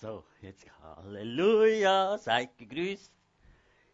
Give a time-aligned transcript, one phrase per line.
[0.00, 3.12] So, jetzt Halleluja, seid gegrüßt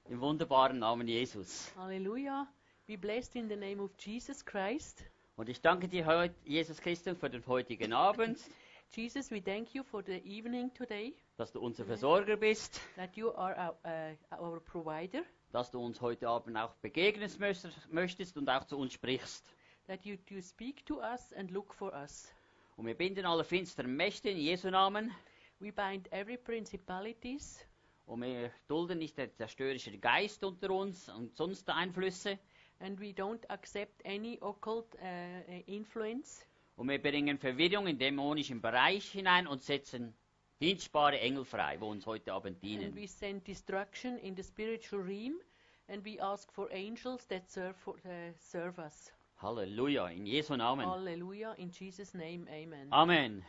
[0.09, 1.73] im wunderbaren Namen Jesus.
[1.76, 2.46] Hallelujah.
[2.87, 5.04] Be blessed in the name of Jesus Christ.
[5.35, 8.38] Und ich danke dir heute, Jesus Christus, für den heutigen Abend,
[8.95, 13.35] Jesus, we thank you for the evening today, dass du unser Versorger bist, that you
[13.35, 18.48] are our, uh, our provider, dass du uns heute Abend auch begegnen möchtest- möchtest und
[18.48, 19.45] auch zu uns sprichst.
[19.88, 22.32] that you, you speak to us and look for us.
[22.76, 25.13] Und wir binden alle finsteren Mächte in Jesu Namen
[25.60, 27.65] We bind every principalities
[28.07, 32.38] und wir dulden nicht der zerstörerische Geist unter uns und sonst Einflüsse.
[32.80, 36.45] and we don't accept any occult uh, influence.
[36.76, 40.13] Und wir bringen Verwirrung in dämonischen Bereich hinein und setzen
[40.60, 42.95] dienstbare Engel frei, wo uns heute Abend And dienen.
[42.95, 45.41] we send destruction in the spiritual realm
[45.88, 49.10] and we ask for angels that serve, for, uh, serve us.
[49.41, 50.87] Halleluja, in Jesu Namen.
[50.87, 51.54] Hallelujah.
[51.59, 52.88] In Jesus' name, amen.
[52.93, 53.43] Amen.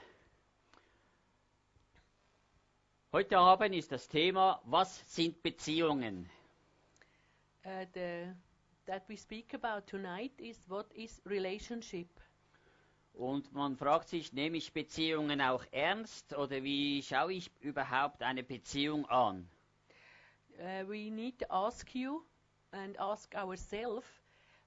[3.13, 6.29] Heute Abend ist das Thema, was sind Beziehungen?
[7.65, 8.33] Uh, the,
[8.85, 12.09] that we speak about tonight is what is relationship.
[13.13, 18.43] Und man fragt sich, nehme ich Beziehungen auch ernst oder wie schaue ich überhaupt eine
[18.43, 19.47] Beziehung an?
[20.59, 22.25] Uh, we need to ask you
[22.71, 24.05] and ask ourselves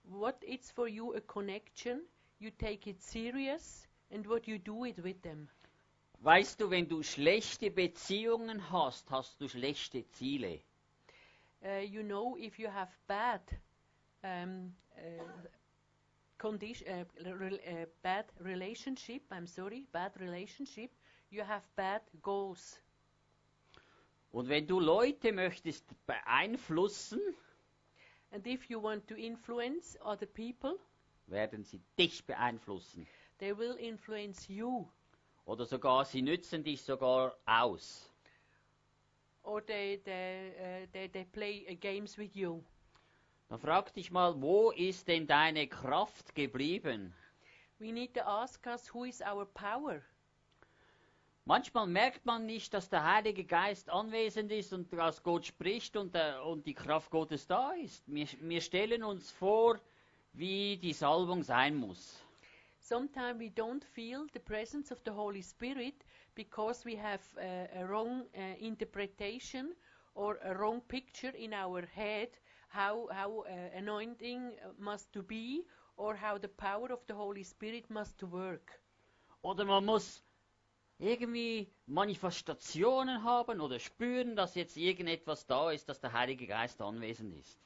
[0.05, 2.01] what is for you a connection,
[2.39, 5.47] you take it serious, and what you do it with them.
[6.21, 10.61] Weißt du, wenn du schlechte Beziehungen hast, hast du schlechte Ziele.
[11.63, 13.41] Uh, you know, if you have bad
[14.23, 15.49] um, uh,
[16.39, 17.05] condition, uh,
[17.39, 20.91] rel- uh, bad relationship, I'm sorry, bad relationship,
[21.31, 22.81] you have bad goals.
[24.33, 27.21] Und wenn du Leute möchtest beeinflussen,
[28.33, 30.79] And if you want to influence other people,
[31.27, 33.07] werden sie dich beeinflussen.
[33.39, 34.87] they will influence you,
[35.51, 38.09] Oder sogar, sie nützen dich sogar aus.
[39.43, 42.63] or they they uh, they, they play uh, games with you.
[43.49, 47.13] Dann frag dich mal, wo ist denn deine Kraft geblieben?
[47.81, 50.03] We need to ask us who is our power.
[51.47, 56.15] Manchmal merkt man nicht, dass der Heilige Geist anwesend ist und dass Gott spricht und,
[56.15, 58.05] der, und die Kraft Gottes da ist.
[58.07, 59.81] Wir, wir stellen uns vor,
[60.33, 62.23] wie die Salbung sein muss.
[62.81, 66.05] Sometimes we don't feel the presence of the Holy Spirit
[66.35, 69.75] because we have uh, a wrong uh, interpretation
[70.15, 72.29] or a wrong picture in our head
[72.71, 75.63] how how uh, anointing must to be
[75.97, 78.81] or how the power of the Holy Spirit must to work.
[79.43, 80.23] Oder man muss
[80.99, 87.35] irgendwie Manifestationen haben oder spüren, dass jetzt irgendetwas da ist, dass der Heilige Geist anwesend
[87.35, 87.59] ist.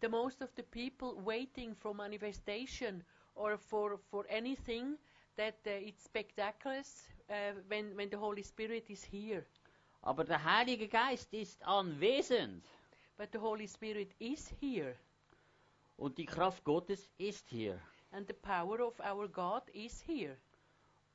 [0.00, 3.04] The most of the people waiting for manifestation
[3.36, 4.98] or for for anything
[5.36, 6.82] that uh, it's spectacular
[7.30, 9.44] uh, when when the Holy Spirit is here.
[10.02, 12.64] Aber der Heilige Geist ist anwesend
[13.16, 14.94] But the Holy Spirit is here.
[15.96, 17.80] und die Kraft Gottes ist hier.
[18.12, 20.36] And the power of our God is here.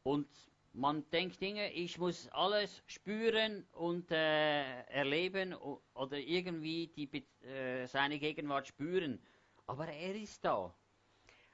[0.03, 0.27] Und
[0.73, 5.53] man denkt Dinge, ich muss alles spüren und äh, erleben
[5.93, 7.07] oder irgendwie die,
[7.45, 9.19] äh, seine Gegenwart spüren.
[9.67, 10.73] Aber er ist da.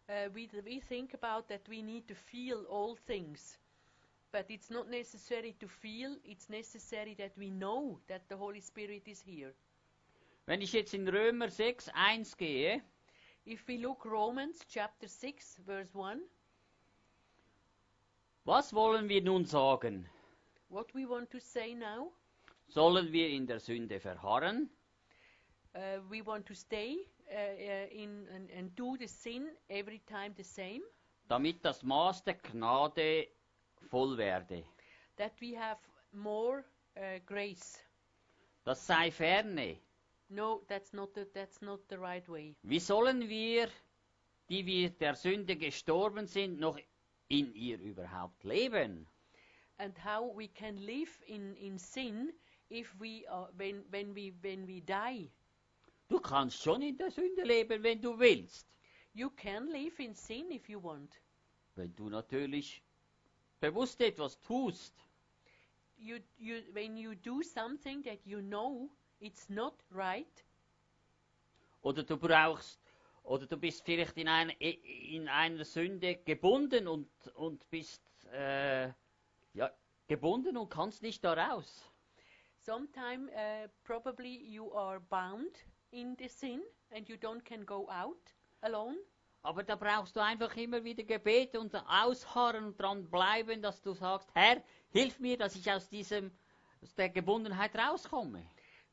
[0.10, 3.58] Uh, we, we think about that we need to feel all things.
[4.32, 9.04] But it's not necessary to feel, it's necessary that we know that the Holy Spirit
[9.08, 9.54] is here.
[10.46, 12.82] Wenn ich jetzt in Römer 6, 1 gehe,
[13.46, 16.20] If we look Romans chapter 6 verse 1,
[18.46, 20.06] was wollen wir nun sagen?
[20.70, 22.12] what we want to say now,
[22.70, 24.70] Sollen wir in der Sünde verharren,
[25.76, 26.98] uh, we want to stay
[27.92, 30.82] in and, and do the sin every time the same,
[31.28, 33.28] damit das Maß der Gnade
[33.90, 34.64] voll werde?
[35.18, 35.78] that we have
[36.14, 36.64] more
[36.98, 37.80] uh, grace.
[38.66, 39.78] Das sei ferne.
[40.30, 42.56] No, that's not the, that's not the right way.
[42.64, 43.70] Wie sollen wir,
[44.50, 46.78] die wir der Sünde gestorben sind, noch
[47.30, 49.08] in ihr überhaupt leben?
[49.80, 52.34] and how we can live in, in sin
[52.70, 55.30] if we are when when we when we die
[56.10, 58.68] Du kannst schon in der Sünde leben, wenn du willst.
[59.14, 61.20] you can live in sin if you want
[61.76, 62.82] Wenn du natürlich
[63.60, 64.94] bewusst etwas tust.
[65.98, 68.90] you you when you do something that you know
[69.20, 70.44] it's not right
[71.82, 72.80] Oder du brauchst,
[73.24, 78.02] oder du bist vielleicht in einer, in einer Sünde gebunden und, und bist
[78.34, 78.88] äh,
[79.54, 79.72] ja,
[80.08, 81.84] gebunden und kannst nicht da raus.
[82.62, 86.62] sometime uh, probably you are bound in the sin
[86.92, 88.98] and you don't can go out alone
[89.44, 93.94] Aber da brauchst du einfach immer wieder Gebet und ausharren und dran bleiben, dass du
[93.94, 96.32] sagst, Herr, hilf mir, dass ich aus diesem
[96.82, 98.46] aus der Gebundenheit rauskomme.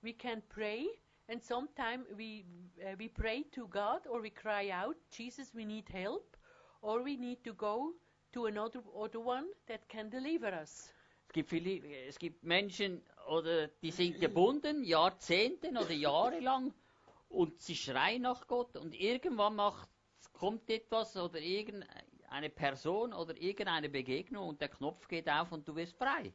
[0.02, 0.86] We can pray,
[1.28, 2.44] and sometimes we
[2.78, 6.36] uh, we pray to God or we cry out, Jesus, we need help,
[6.82, 7.92] or we need to go
[8.32, 10.92] to another other one that can deliver us.
[11.26, 16.72] Es gibt, viele, es gibt Menschen, oder, die sind gebunden, Jahrzehnte oder Jahre lang,
[17.34, 19.88] und sie schreien nach Gott, und irgendwann macht,
[20.32, 25.74] kommt etwas oder irgendeine Person oder irgendeine Begegnung und der Knopf geht auf und du
[25.76, 26.32] wirst frei.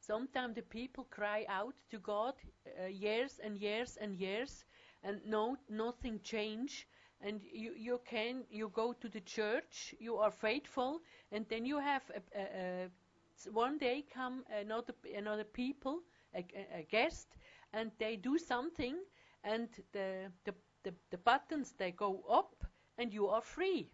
[0.00, 2.34] Sometimes the people cry out to God
[2.66, 4.64] uh, years and years and years,
[5.02, 6.86] and no nothing change.
[7.22, 11.78] And you, you can you go to the church, you are faithful, and then you
[11.78, 12.44] have a, a,
[12.86, 16.00] a, one day come another another people,
[16.34, 17.28] a- a guest,
[17.74, 18.96] and they do something,
[19.42, 22.64] and the, the the the buttons they go up,
[22.98, 23.90] and you are free.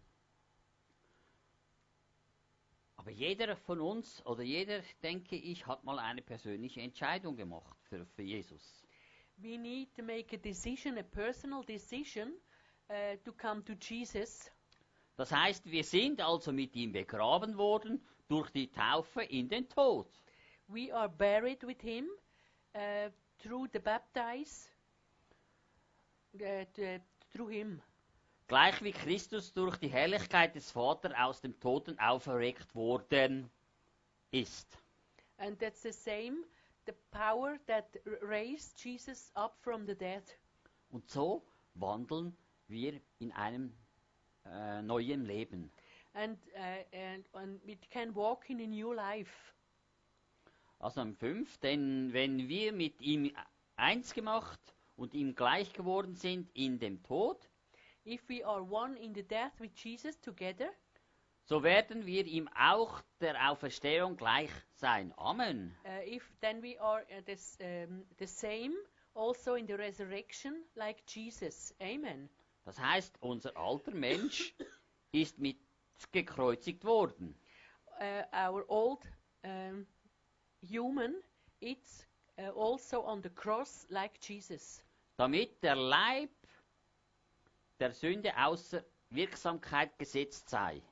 [2.96, 8.04] Aber jeder von uns oder jeder, denke ich, hat mal eine persönliche Entscheidung gemacht für,
[8.04, 8.82] für Jesus.
[9.36, 12.32] We need to make a decision, a personal decision,
[12.90, 14.50] uh, to come to Jesus.
[15.16, 20.08] Das heißt, wir sind also mit ihm begraben worden durch die Taufe in den Tod.
[20.66, 22.08] We are buried with him
[22.74, 24.68] uh, through the baptize,
[26.42, 27.00] uh, t-
[27.32, 27.82] through him.
[28.48, 33.50] Gleich wie Christus durch die Herrlichkeit des Vaters aus dem Toten auferweckt worden
[34.30, 34.78] ist.
[35.38, 36.44] And that's the same,
[36.86, 37.84] the power that
[38.22, 40.22] raised Jesus up from the dead.
[40.90, 41.42] Und so
[41.74, 42.36] wandeln
[42.68, 43.72] wir in einem
[44.44, 45.70] äh, neuen Leben.
[46.14, 49.52] And, uh, and, and we can walk in a new life.
[50.78, 53.32] Also am 5, denn wenn wir mit ihm
[53.76, 54.60] eins gemacht
[54.96, 57.48] und ihm gleich geworden sind in dem Tod,
[58.04, 60.70] If we are one in the death with Jesus together,
[61.44, 65.12] so werden wir ihm auch der Auferstehung gleich sein.
[65.16, 65.74] Amen.
[65.84, 68.74] uh, if then we are uh, this, um, the same
[69.14, 71.74] also in the resurrection like Jesus.
[71.80, 72.28] Amen.
[72.64, 74.54] Das heißt, unser alter Mensch
[75.12, 75.58] ist mit
[76.12, 77.34] gekreuzigt worden.
[78.00, 79.02] uh, our old
[79.44, 79.86] um,
[80.62, 81.14] human,
[81.60, 82.06] it's
[82.38, 84.82] uh, also on the cross like Jesus,
[85.16, 86.30] damit der Leib
[87.80, 90.82] der Sünde außer Wirksamkeit gesetzt sei.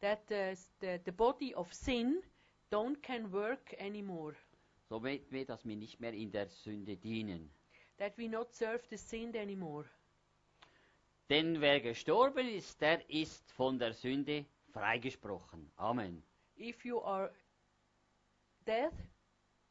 [0.00, 2.22] that s- the, the body of sin
[2.70, 4.34] don't can work anymore,
[4.88, 7.50] So wird wir, dass wir nicht mehr in der Sünde dienen.
[7.98, 9.88] that we not serve the sin anymore.
[11.30, 15.70] Denn wer gestorben ist, der ist von der Sünde freigesprochen.
[15.76, 16.22] Amen.
[16.58, 17.32] If you are
[18.66, 18.92] dead,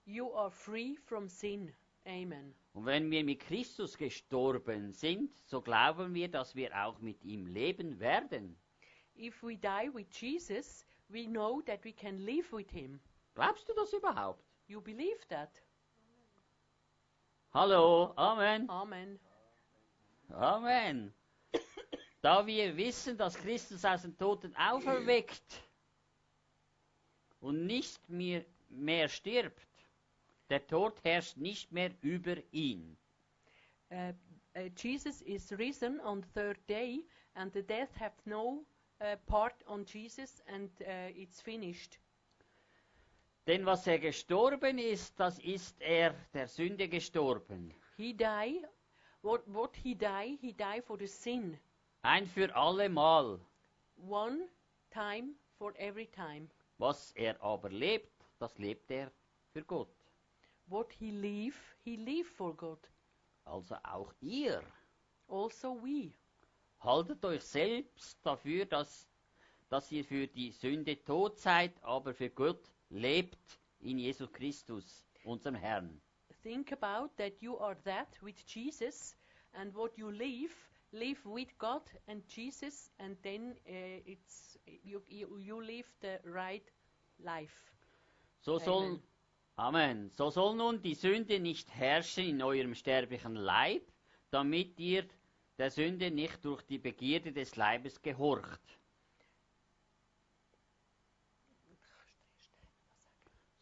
[0.06, 1.72] you are free from sin.
[2.06, 2.54] Amen.
[2.74, 7.48] Und wenn wir mit Christus gestorben sind, so glauben wir, dass wir auch mit ihm
[7.48, 8.58] leben werden.
[9.16, 13.00] If we die with Jesus, we know that we can live with him.
[13.36, 14.44] Glaubst du das überhaupt?
[14.68, 15.50] You believe that?
[17.54, 18.68] Hallo, Amen.
[18.70, 19.20] Amen.
[20.30, 21.14] Amen.
[22.22, 25.62] Da wir wissen, dass Christus aus den Toten auferweckt
[27.42, 29.68] und nicht mehr, mehr stirbt,
[30.50, 32.98] der Tod herrscht nicht mehr über ihn.
[33.92, 34.12] uh,
[34.56, 37.04] uh, Jesus is risen on the third day,
[37.36, 38.64] and the death hath no
[39.02, 40.70] uh, part on Jesus, and
[41.16, 41.98] it's finished.
[43.48, 47.74] Denn was er gestorben ist, das ist er der Sünde gestorben.
[47.98, 48.66] He died.
[49.22, 50.40] What what he died?
[50.42, 51.58] He died for the sin,
[52.04, 53.40] Ein für allemal.
[53.98, 54.48] one
[54.92, 56.50] time for every time.
[56.78, 59.12] Was er aber lebt, das lebt er
[59.52, 59.90] für Gott.
[60.68, 62.80] What he live, he live for God.
[63.46, 64.62] Also auch ihr.
[65.28, 66.14] Also we.
[66.80, 69.08] Haltet euch selbst dafür, dass,
[69.70, 75.56] dass ihr für die Sünde tot seid, aber für Gott lebt in Jesus Christus, unserem
[75.56, 76.02] Herrn.
[76.42, 79.16] Think about that you are that with Jesus,
[79.54, 80.54] and what you live,
[80.92, 86.70] live with God and Jesus, and then uh, it's you, you you live the right
[87.20, 87.72] life.
[88.42, 89.00] So soll,
[89.56, 90.10] Amen.
[90.12, 93.84] So soll nun die Sünde nicht herrschen in eurem sterblichen Leib,
[94.32, 95.06] damit ihr
[95.58, 98.80] der Sünde nicht durch die Begierde des Leibes gehorcht.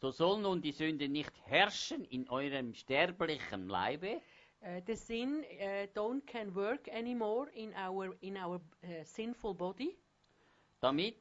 [0.00, 4.20] So soll nun die Sünde nicht herrschen in eurem sterblichen Leibe,
[4.64, 9.96] Uh, the sin uh, don't can work anymore in our in our uh, sinful body,
[10.80, 11.16] damit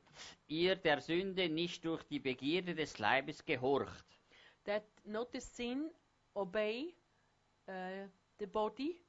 [0.47, 4.10] ihr der Sünde nicht durch die Begierde des Leibes gehorcht.
[4.65, 5.89] That not the sin
[6.35, 6.93] obey
[7.67, 9.01] uh, the body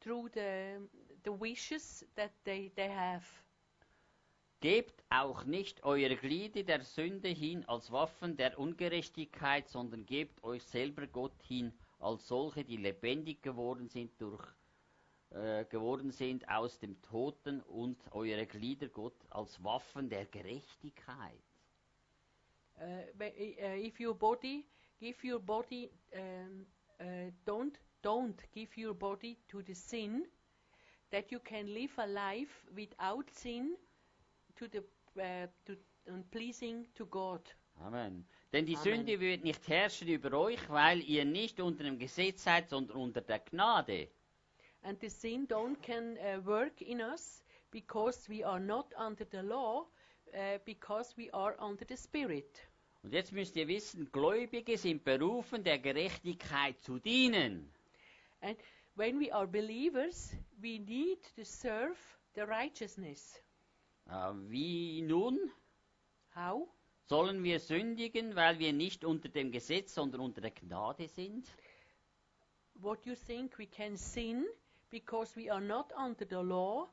[0.00, 0.78] through the
[1.24, 3.24] the wishes that they they have.
[4.60, 10.62] Gebt auch nicht eure Glieder der Sünde hin als Waffen der Ungerechtigkeit, sondern gebt euch
[10.62, 14.46] selber Gott hin als solche, die lebendig geworden sind durch
[15.34, 21.42] äh, geworden sind aus dem Toten und eure Glieder Gott als Waffen der Gerechtigkeit.
[22.78, 24.66] Uh, uh, if your body,
[25.02, 26.64] give your body, um,
[27.00, 27.04] uh,
[27.44, 30.24] don't don't give your body to the sin,
[31.10, 33.76] that you can live a life without sin,
[34.56, 34.84] to the
[35.20, 37.40] uh, to and pleasing to God.
[37.80, 38.24] Amen.
[38.52, 38.84] Denn die Amen.
[38.84, 43.20] Sünde wird nicht herrschen über euch, weil ihr nicht unter dem Gesetz seid, sondern unter
[43.20, 44.08] der Gnade.
[44.82, 49.42] And the sin don't can uh, work in us because we are not under the
[49.42, 49.86] law,
[50.34, 52.68] uh, because we are under the Spirit.
[53.02, 57.72] Und jetzt müsst ihr wissen, Gläubige sind berufen, der Gerechtigkeit zu dienen.
[58.40, 58.56] And
[58.94, 61.96] when we are believers, we need to serve
[62.34, 63.42] the righteousness.
[64.08, 65.50] Äh, wie nun?
[66.34, 66.68] How?
[67.08, 71.46] Sollen wir sündigen, weil wir nicht unter dem Gesetz, sondern unter der Gnade sind?
[72.74, 74.46] What you think we can sin
[74.90, 76.88] because we are not under the law,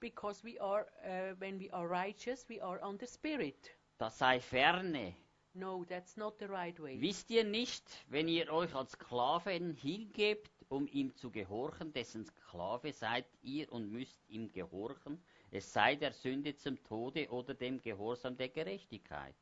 [0.00, 3.74] because we are, uh, when we are righteous, we are the Spirit.
[3.98, 5.14] Das sei ferne.
[5.54, 6.98] No, that's not the right way.
[6.98, 12.92] Wisst ihr nicht, wenn ihr euch als Sklaven hingebt, um ihm zu gehorchen, dessen Sklave
[12.94, 18.36] seid ihr und müsst ihm gehorchen, es sei der Sünde zum Tode oder dem Gehorsam
[18.38, 19.34] der Gerechtigkeit.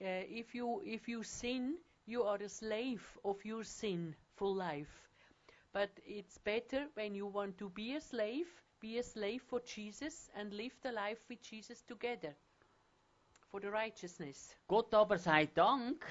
[0.00, 5.08] Uh, if you if you sin, you are a slave of your sin full life.
[5.72, 8.48] But it's better when you want to be a slave,
[8.80, 12.34] be a slave for Jesus and live the life with Jesus together
[13.52, 14.56] for the righteousness.
[14.66, 16.04] Gott aber sei Dank,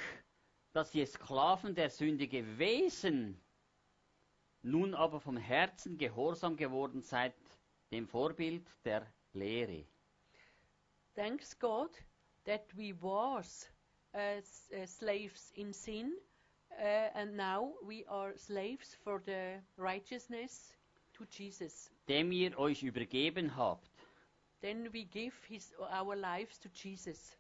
[0.74, 3.36] dass ihr Sklaven der Sünde gewesen,
[4.62, 7.34] nun aber vom Herzen gehorsam geworden seid,
[7.92, 9.84] dem Vorbild der Lehre.
[11.16, 11.90] Thanks God
[12.46, 13.68] that we was
[14.14, 14.40] uh,
[14.78, 16.14] uh, slaves in sin,
[16.80, 20.78] uh, and now we are slaves for the righteousness
[21.14, 21.92] to Jesus.
[22.08, 23.91] dem ihr euch übergeben habt.
[24.62, 27.36] Then we give his, our lives to Jesus.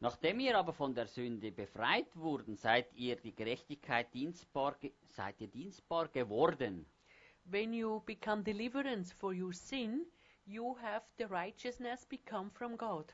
[0.00, 4.76] Nachdem ihr aber von der Sünde befreit wurden, seid ihr die Gerechtigkeit dienstbar,
[5.06, 6.86] seid ihr dienstbar geworden.
[7.44, 10.06] When you become deliverance for your sin,
[10.44, 13.12] you have the righteousness become from God.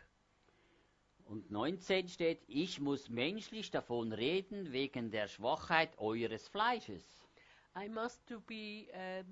[1.26, 7.04] Und 19 steht, ich muss menschlich davon reden wegen der Schwachheit eures Fleisches.
[7.76, 9.22] I must to be uh,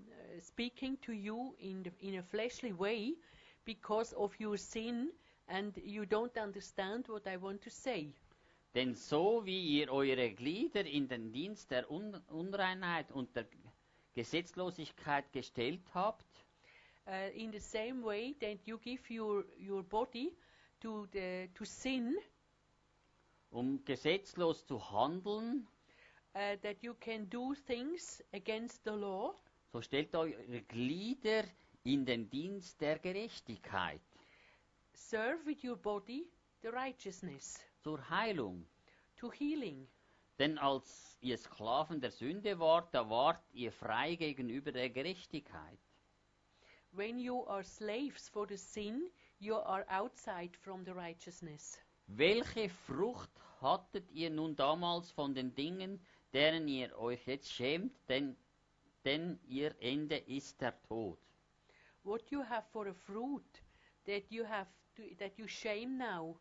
[0.42, 3.16] speaking to you in the, in a fleshly way
[3.66, 5.10] because of your sin
[5.48, 8.12] and you don't understand what I want to say.
[8.74, 13.46] Denn so wie ihr eure Glieder in den Dienst der Un Unreinheit und der
[14.14, 16.24] Gesetzlosigkeit gestellt habt,
[17.08, 20.32] Uh, in the same way that you give your, your body
[20.80, 22.16] to, the, to sin,
[23.52, 25.68] um gesetzlos zu handeln,
[26.34, 29.32] uh, that you can do things against the law,
[29.70, 31.44] so stellt eure Glieder
[31.86, 34.00] in den Dienst der Gerechtigkeit,
[34.92, 36.28] serve with your body
[36.62, 38.66] the righteousness, zur Heilung.
[39.16, 39.86] to healing.
[40.38, 45.78] Denn als ihr Sklaven der Sünde wart, da wart ihr frei gegenüber der Gerechtigkeit.
[46.92, 51.78] When you are slaves for the sin, you are outside from the righteousness.
[52.06, 56.00] Welche Frucht hattet ihr nun damals von den Dingen,
[56.32, 58.36] deren ihr euch jetzt schämt, denn,
[59.04, 61.18] denn ihr Ende ist der Tod?
[62.06, 63.60] What you have for a fruit
[64.06, 66.36] that you have to, that you shame now,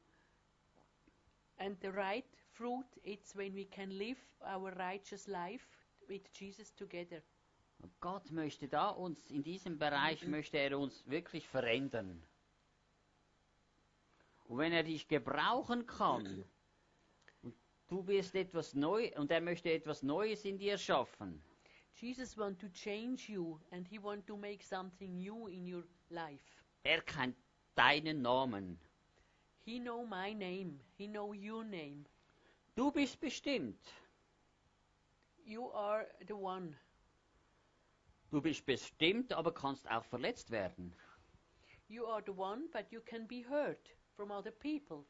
[1.57, 5.65] and the right fruit it's when we can live our righteous life
[6.07, 7.23] with Jesus together.
[7.81, 12.21] Und Gott möchte da uns, in diesem Bereich möchte er uns wirklich verändern.
[14.47, 16.45] Und wenn er dich gebrauchen kann,
[17.41, 17.55] und
[17.87, 21.41] du wirst etwas neu, und er möchte etwas Neues in dir schaffen,
[21.95, 26.63] Jesus wants to change you and he wants to make something new in your life.
[26.83, 27.35] er kennt
[27.75, 28.77] deinen Namen.
[29.65, 30.79] He know my name.
[30.97, 32.05] He know your name.
[32.75, 33.79] Du bist bestimmt.
[35.45, 36.75] You are the one.
[38.31, 40.93] Du bist bestimmt, aber kannst auch verletzt werden.
[41.87, 45.05] You are the one, but you can be hurt from other people.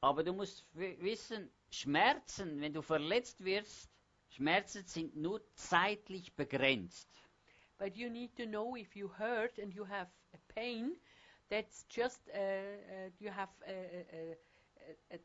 [0.00, 3.90] Aber du musst wissen, Schmerzen, wenn du verletzt wirst,
[4.30, 7.08] Schmerzen sind nur zeitlich begrenzt.
[7.78, 10.96] But you need to know if you hurt and you have a pain,
[11.48, 14.36] that's just uh, uh, you have a, a,
[15.12, 15.18] a, a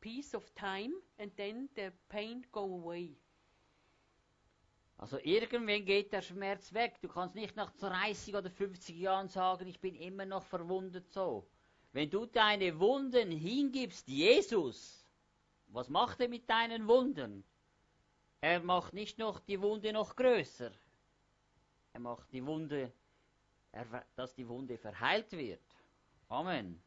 [0.00, 3.16] piece of time, and then the pain go away.
[4.96, 7.00] Also irgendwann geht der Schmerz weg.
[7.02, 11.46] Du kannst nicht nach 30 oder 50 Jahren sagen, ich bin immer noch verwundet so.
[11.92, 15.04] Wenn du deine Wunden hingibst, Jesus,
[15.68, 17.44] was macht er mit deinen Wunden?
[18.44, 20.70] Er macht nicht noch die Wunde noch größer.
[21.94, 22.92] Er macht die Wunde,
[23.72, 25.62] er, dass die Wunde verheilt wird.
[26.28, 26.78] Amen.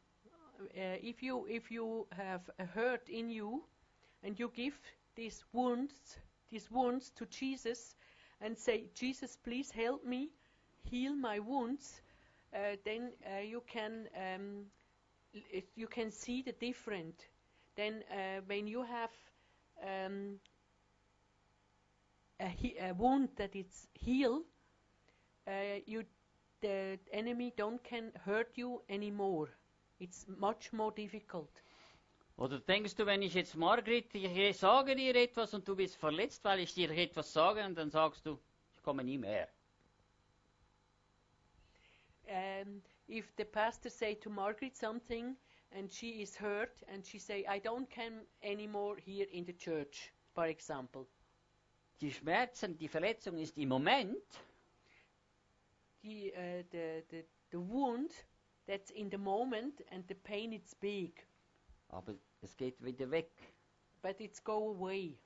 [0.60, 3.64] Uh, if you if you have a hurt in you,
[4.22, 4.76] and you give
[5.16, 7.96] these wounds these wounds to Jesus,
[8.40, 10.30] and say, Jesus, please help me
[10.84, 12.02] heal my wounds,
[12.54, 14.64] uh, then uh, you can um,
[15.74, 17.26] you can see the different.
[17.74, 19.10] Then uh, when you have
[19.82, 20.38] um,
[22.40, 24.44] a, he- a wound that it's healed,
[25.46, 26.04] uh, you
[26.60, 29.48] the enemy don't can hurt you anymore.
[30.00, 31.50] It's much more difficult.
[32.36, 36.44] Oder denkst du, wenn ich jetzt Margrit, ich sage dir etwas und du bist verletzt,
[36.44, 38.38] weil ich dir etwas sage und dann sagst du,
[38.76, 39.48] ich komme nie mehr.
[42.28, 45.36] um, if the pastor say to Margaret something
[45.72, 50.12] and she is hurt and she say I don't come anymore here in the church,
[50.34, 51.06] for example,
[52.00, 54.22] Die Schmerzen, die Verletzung ist im Moment,
[56.02, 58.12] the, uh, the, the, the wound
[58.66, 61.26] that's in the moment and the pain it's big,
[61.88, 63.30] aber es geht wieder weg.
[64.00, 65.18] but it's go away.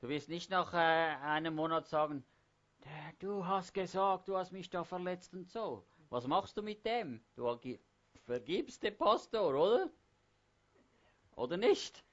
[0.00, 2.24] Du wirst nicht nach äh, einem Monat sagen,
[2.84, 5.82] "Der, du hast gesagt, du hast mich da verletzt und so.
[6.10, 7.24] Was machst du mit dem?
[7.36, 7.58] Du
[8.26, 9.90] vergibst dem Pastor, oder?
[11.36, 12.04] Oder nicht?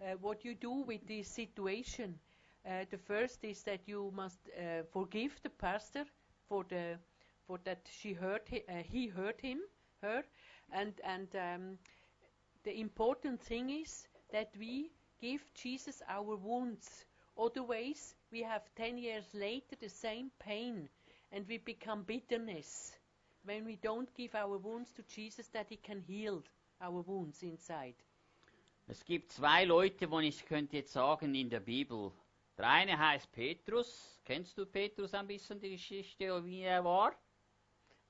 [0.00, 2.20] Uh, what you do with this situation,
[2.68, 6.04] uh, the first is that you must uh, forgive the pastor
[6.48, 6.98] for the
[7.46, 9.58] for that she hurt hi- uh, he hurt him
[10.02, 10.22] her,
[10.72, 11.78] and and um,
[12.64, 17.04] the important thing is that we give Jesus our wounds.
[17.36, 20.88] Otherwise, we have ten years later the same pain,
[21.32, 22.92] and we become bitterness
[23.44, 26.42] when we don't give our wounds to Jesus that He can heal
[26.80, 27.94] our wounds inside.
[28.88, 32.12] Es gibt zwei Leute, wo ich könnte jetzt sagen in der Bibel.
[32.58, 34.20] Der eine heißt Petrus.
[34.24, 37.14] Kennst du Petrus ein bisschen die Geschichte, wie er war?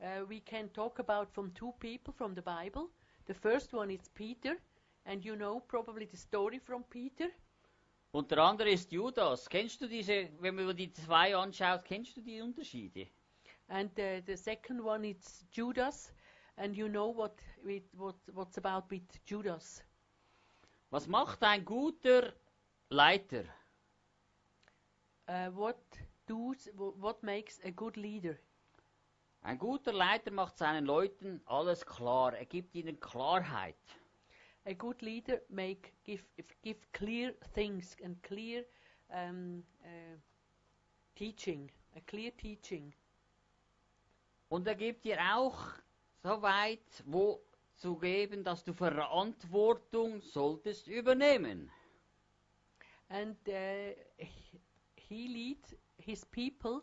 [0.00, 2.88] Uh, we can talk about from two people from the Bible.
[3.26, 4.56] The first one is Peter,
[5.04, 7.28] and you know probably the story from Peter.
[8.12, 9.48] Und der andere ist Judas.
[9.50, 13.08] Kennst du diese, wenn man die zwei anschaut, kennst du die Unterschiede?
[13.66, 16.10] And uh, the second one is Judas,
[16.56, 19.84] and you know what, with, what what's about with Judas.
[20.90, 22.32] Was macht ein guter
[22.88, 23.44] Leiter?
[25.28, 25.78] Uh, what
[26.26, 28.38] does wh- what makes a good leader?
[29.42, 32.34] Ein guter Leiter macht seinen Leuten alles klar.
[32.36, 33.76] Er gibt ihnen Klarheit.
[34.66, 36.24] A good leader make give
[36.62, 38.64] give clear things and clear
[39.10, 40.18] um, uh,
[41.14, 42.94] teaching, a clear teaching.
[44.48, 45.58] Und er gibt dir auch
[46.22, 47.42] so weit, wo
[47.76, 51.70] zu geben, dass du Verantwortung solltest übernehmen.
[53.10, 53.92] and uh,
[55.08, 55.58] he- lead
[55.98, 56.82] his people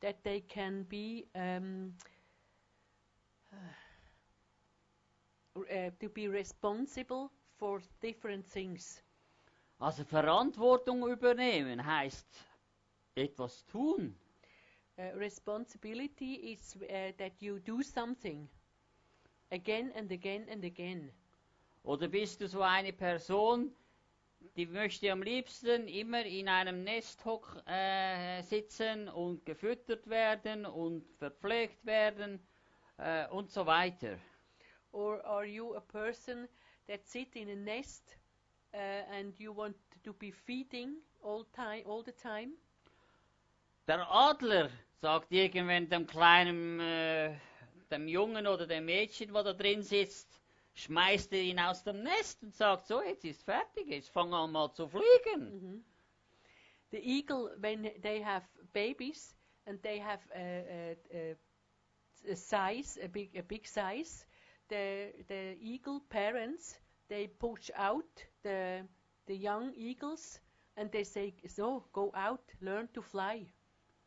[0.00, 1.92] that they can be um,
[5.56, 9.02] uh, to be responsible for different things.
[9.78, 12.26] Also Verantwortung übernehmen heißt
[13.14, 14.16] etwas tun.
[14.98, 18.48] Uh, responsibility is uh, that you do something
[19.50, 21.10] again and again and again.
[21.84, 23.72] Oder bist du so eine Person,
[24.56, 31.04] die möchte am liebsten immer in einem Nest hock, äh, sitzen und gefüttert werden und
[31.18, 32.40] verpflegt werden
[32.98, 34.18] äh, und so weiter.
[34.92, 36.48] Or are you a person
[36.86, 38.16] that sit in a nest
[38.74, 38.78] uh,
[39.12, 42.52] and you want to be feeding all time, all the time?
[43.86, 47.34] Der Adler sagt irgendwann dem kleinen, äh,
[47.90, 50.40] dem Jungen oder dem Mädchen, wo da drin sitzt,
[50.76, 54.52] schmeißt er ihn aus dem Nest und sagt, so, jetzt ist fertig, jetzt fang an
[54.52, 55.50] mal zu fliegen.
[55.50, 55.84] Mhm.
[56.90, 59.34] The eagle, when they have babies
[59.66, 61.36] and they have a, a, a,
[62.30, 64.26] a size, a big, a big size,
[64.68, 68.86] the the eagle parents they push out the
[69.26, 70.40] the young eagles
[70.76, 73.46] and they say, "So go out, learn to fly.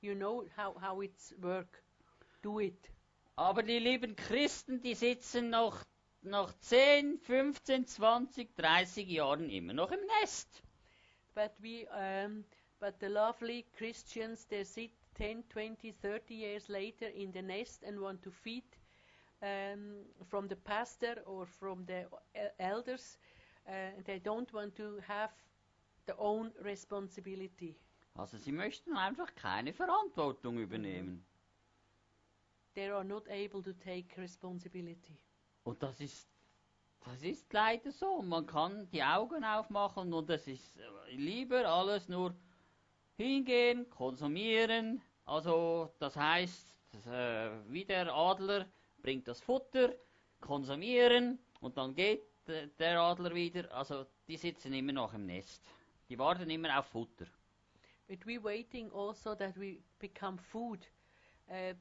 [0.02, 1.84] You know how how it's work.
[2.42, 2.90] Do it."
[3.36, 5.84] Aber die lieben Christen, die sitzen noch
[6.22, 10.62] nach 10, 15, 20, 30 Jahren immer noch im Nest.
[11.36, 12.44] But we, um,
[12.80, 18.00] but the lovely Christians, they sit 10, 20, 30 years later in the nest and
[18.00, 18.64] want to feed
[19.42, 22.06] um, from the pastor or from the
[22.36, 23.18] e- elders.
[23.68, 25.32] Uh, they don't want to have
[26.06, 27.76] their own responsibility.
[28.16, 31.24] Also sie möchten einfach keine Verantwortung übernehmen.
[32.76, 35.18] They are not able to take responsibility.
[35.64, 36.28] Und das ist,
[37.06, 38.22] das ist leider so.
[38.22, 42.36] Man kann die Augen aufmachen und es ist äh, lieber alles nur
[43.18, 45.02] hingehen, konsumieren.
[45.26, 48.66] Also das heißt, das, äh, wie der Adler
[49.02, 49.94] bringt das Futter,
[50.42, 53.72] konsumieren und dann geht äh, der Adler wieder.
[53.74, 55.64] Also die sitzen immer noch im Nest.
[56.10, 57.28] Die warten immer auf Futter.
[58.08, 60.80] But we're waiting also that we become food.
[61.48, 61.76] Uh,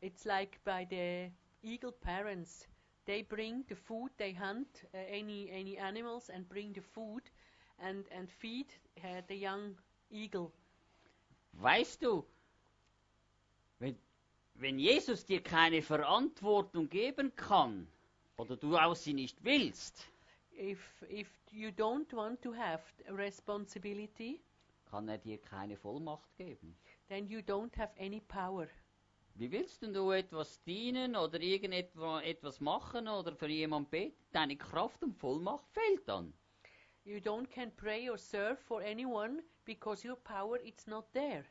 [0.00, 1.30] it's like by the
[1.62, 2.66] eagle parents.
[3.06, 7.22] They bring the food, they hunt uh, any any animals and bring the food
[7.78, 8.66] and and feed
[9.04, 9.76] uh, the young
[10.10, 10.52] eagle.
[11.52, 12.24] Weißt du,
[13.78, 13.96] wenn,
[14.54, 17.86] wenn Jesus dir keine Verantwortung geben kann
[18.36, 20.06] oder du auch sie nicht willst,
[20.58, 24.40] If if you don't want to have responsibility,
[24.90, 26.74] kann er dir keine Vollmacht geben.
[27.08, 28.66] then you don't have any power.
[29.38, 34.24] Wie willst denn du etwas dienen oder irgendetwas etwas machen oder für jemanden beten?
[34.32, 36.32] Deine Kraft und Vollmacht fehlt dann.
[37.04, 41.44] You don't can pray or serve for anyone because your power is not there.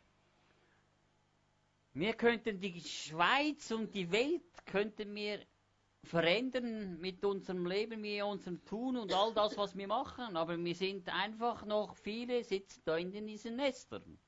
[1.93, 5.39] Wir könnten die Schweiz und die Welt könnten wir
[6.03, 10.35] verändern mit unserem Leben, mit unserem Tun und all das, was wir machen.
[10.35, 14.19] Aber wir sind einfach noch, viele sitzen da in diesen Nestern.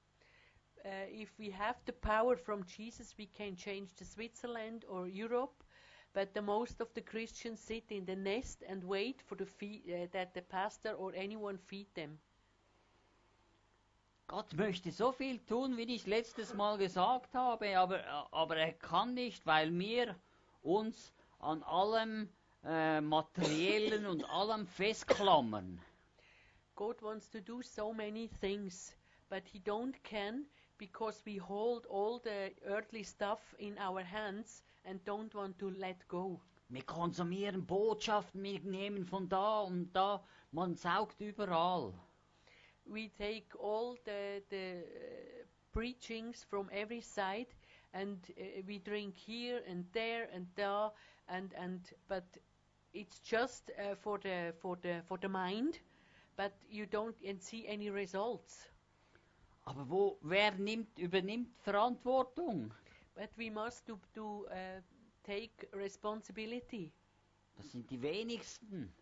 [0.85, 5.63] Uh, if we have the power from Jesus, we can change the Switzerland or Europe.
[6.13, 9.83] But the most of the Christians sit in the nest and wait for the fee-
[9.87, 12.19] uh, that the pastor or anyone feed them.
[14.27, 19.13] Gott möchte so viel tun, wie ich letztes Mal gesagt habe, aber, aber er kann
[19.13, 20.15] nicht, weil wir
[20.61, 22.27] uns an allem
[22.65, 25.79] äh, Materiellen und allem festklammern.
[26.75, 28.93] God wants to do so many things,
[29.29, 30.45] but He don't can
[30.77, 36.07] because we hold all the earthly stuff in our hands and don't want to let
[36.07, 36.39] go.
[36.69, 41.93] Wir konsumieren Botschaften, wir nehmen von da und da, man saugt überall.
[42.89, 47.47] we take all the the uh, preachings from every side
[47.93, 50.89] and uh, we drink here and there and there
[51.29, 52.23] and and but
[52.93, 55.79] it's just uh, for the for the for the mind
[56.37, 58.67] but you don't and see any results
[59.67, 62.73] Aber wo, wer nimmt, übernimmt Verantwortung?
[63.15, 64.79] but we must to to uh,
[65.23, 66.93] take responsibility
[67.57, 68.93] Das sind die wenigsten.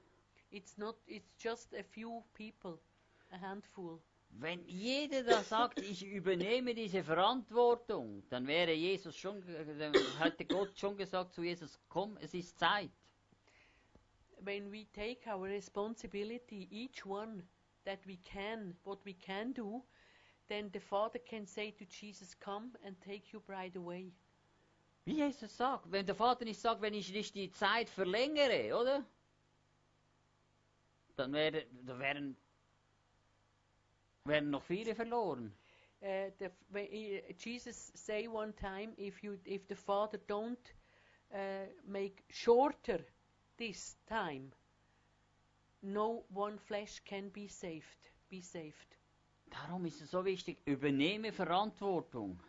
[0.50, 2.80] it's not it's just a few people
[3.32, 4.00] a handful
[4.38, 9.42] Wenn jeder da sagt, ich übernehme diese Verantwortung, dann wäre Jesus schon,
[9.80, 12.90] dann hätte Gott schon gesagt zu Jesus, komm, es ist Zeit.
[14.44, 17.44] when we take our responsibility, each one
[17.86, 19.84] that we can, what we can do,
[20.48, 24.12] then the Father can say to Jesus, Come and take your bride away.
[25.06, 29.06] Wie Jesus sagt, wenn der Vater nicht sagt, wenn ich nicht die Zeit verlängere, oder?
[31.16, 32.36] Dann wäre, da wären,
[34.24, 35.54] wären noch viele verloren.
[36.02, 40.74] Uh, the, when, uh, Jesus say one time, if you, if the Father don't
[41.34, 43.00] uh, make shorter
[43.58, 44.52] this time,
[45.82, 48.10] no one flesh can be saved.
[48.30, 48.96] Be saved.
[49.50, 52.40] Darum ist es so wichtig, übernehme Verantwortung.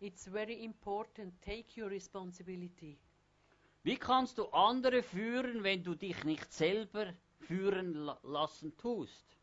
[0.00, 1.40] It's very important.
[1.42, 2.98] Take your responsibility.
[3.82, 9.36] Wie kannst du andere führen, wenn du dich nicht selber führen la lassen tust?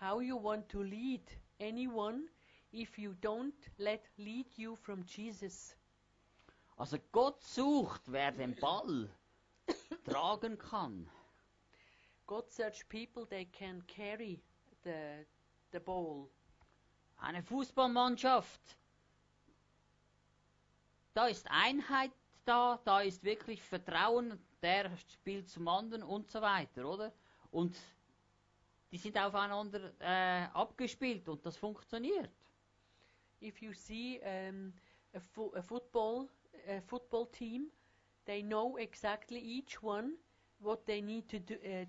[0.00, 1.22] how you want to lead
[1.60, 2.28] anyone
[2.72, 5.74] if you don't let lead you from Jesus.
[6.76, 9.08] Also Gott sucht, wer den Ball
[10.04, 11.10] tragen kann.
[12.26, 14.40] God search people they can carry
[14.84, 15.26] the
[15.72, 16.28] the ball.
[17.18, 18.60] Eine Fußballmannschaft,
[21.14, 22.12] da ist Einheit
[22.44, 27.12] da, da ist wirklich Vertrauen, der spielt zum anderen und so weiter, oder?
[27.50, 27.76] Und
[28.90, 32.30] die sind aufeinander äh, abgespielt und das funktioniert.
[33.42, 34.72] If you see um,
[35.14, 36.28] a, fo- a football
[36.68, 37.70] a football team,
[38.24, 40.14] they know exactly each one
[40.60, 41.86] what they need to do, uh,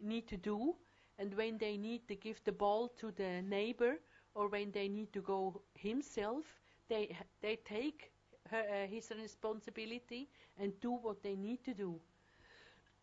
[0.00, 0.76] need to do,
[1.18, 3.98] and when they need to give the ball to the neighbor
[4.34, 6.44] or when they need to go himself,
[6.88, 8.12] they they take
[8.50, 10.28] her, uh, his responsibility
[10.58, 12.00] and do what they need to do.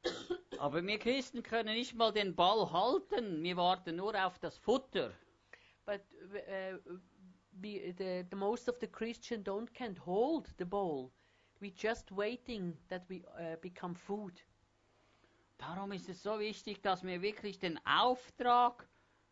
[0.60, 5.12] Aber wir Christen können nicht mal den Ball halten, wir warten nur auf das Futter.
[5.86, 6.78] But uh,
[7.62, 11.12] be, the, the most of the Christian don't can't hold the ball.
[11.62, 14.42] We just waiting that we uh, become food.
[15.58, 18.88] Darum ist es so wichtig, dass wir wirklich den Auftrag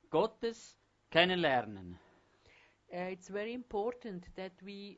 [0.09, 0.77] Gottes
[1.09, 1.99] kennenlernen.
[2.93, 4.97] uh, it's very important that we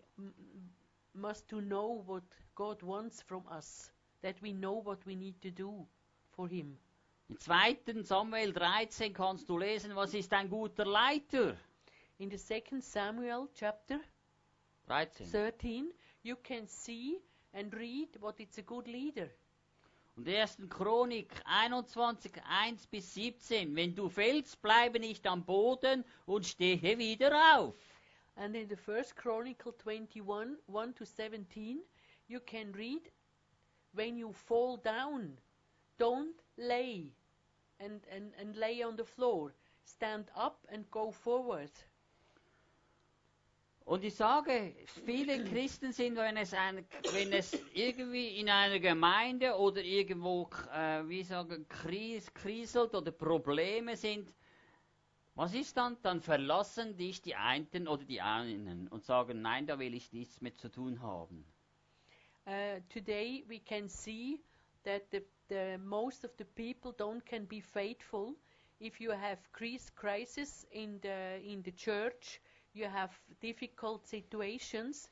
[1.13, 2.23] must to know what
[2.55, 5.85] God wants from us, that we know what we need to do
[6.35, 6.77] for Him.
[7.29, 8.03] Im 2.
[8.03, 11.57] Samuel 13 kannst du lesen, was ist ein guter Leiter?
[12.19, 13.99] In the second Samuel chapter
[14.87, 15.25] 13.
[15.27, 15.91] 13,
[16.23, 17.19] you can see
[17.53, 19.29] and read what it's a good leader.
[20.15, 20.69] Und 1.
[20.69, 23.75] Chronik 21, 1 bis 17.
[23.75, 27.75] Wenn du fällst, bleibe nicht am Boden und stehe wieder auf.
[28.37, 31.81] And in the first Chronicle 21, 1 to 17,
[32.27, 33.11] you can read,
[33.93, 35.37] when you fall down,
[35.97, 37.11] don't lay
[37.79, 39.53] and, and, and lay on the floor.
[39.83, 41.71] Stand up and go forward.
[43.85, 49.55] Und ich sage, viele Christen sind, wenn es, ein, wenn es irgendwie in einer Gemeinde
[49.55, 54.33] oder irgendwo, äh, wie sagen, kris, kriselt oder Probleme sind,
[55.35, 55.97] was ist dann?
[56.01, 60.41] Dann verlassen dich die einen oder die einen und sagen, nein, da will ich nichts
[60.41, 61.45] mit zu tun haben.
[62.47, 64.39] Uh, today we can see
[64.83, 68.35] that the, the most of the people don't can be faithful.
[68.79, 72.39] If you have cris- crisis in the in the church,
[72.75, 73.11] you have
[73.41, 75.09] difficult situations.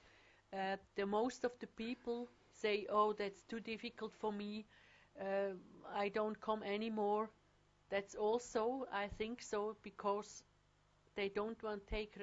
[0.54, 4.66] Uh, the most of the people say, "Oh, that's too difficult for me.
[5.20, 5.56] Uh,
[5.96, 7.30] I don't come anymore."
[7.90, 10.44] That's also, I think so, because
[11.16, 12.18] they don't want to take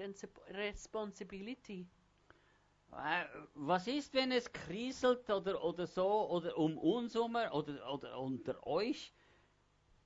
[0.55, 1.87] responsibility.
[3.55, 8.67] Was ist, wenn es kriselt oder, oder so, oder um uns herum oder, oder unter
[8.67, 9.15] euch?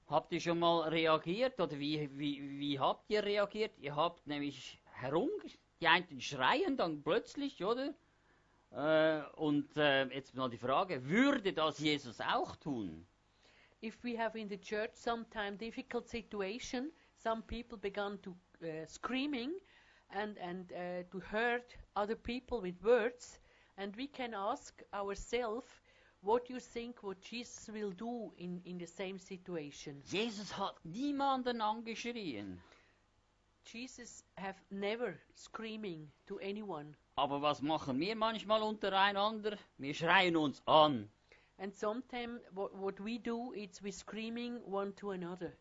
[0.07, 3.79] Habt ihr schon mal reagiert oder wie, wie, wie habt ihr reagiert?
[3.79, 5.31] Ihr habt nämlich herum,
[5.81, 7.95] die einen schreien dann plötzlich, oder?
[8.73, 13.07] Äh, und äh, jetzt mal die Frage, würde das Jesus auch tun?
[13.85, 16.91] if we have in the church sometime difficult situation,
[17.23, 19.53] some people began to uh, screaming
[20.11, 23.39] and and uh, to hurt other people with words,
[23.77, 25.67] and we can ask ourselves,
[26.23, 30.03] what you think what Jesus will do in in the same situation?
[30.11, 32.59] Jesus hat niemanden angeschrien.
[33.67, 39.57] Jesus have never screaming to anyone, Aber was machen wir manchmal untereinander?
[39.79, 41.09] Wir schreien uns an.
[41.59, 45.53] and sometimes what what we do is we screaming one to another.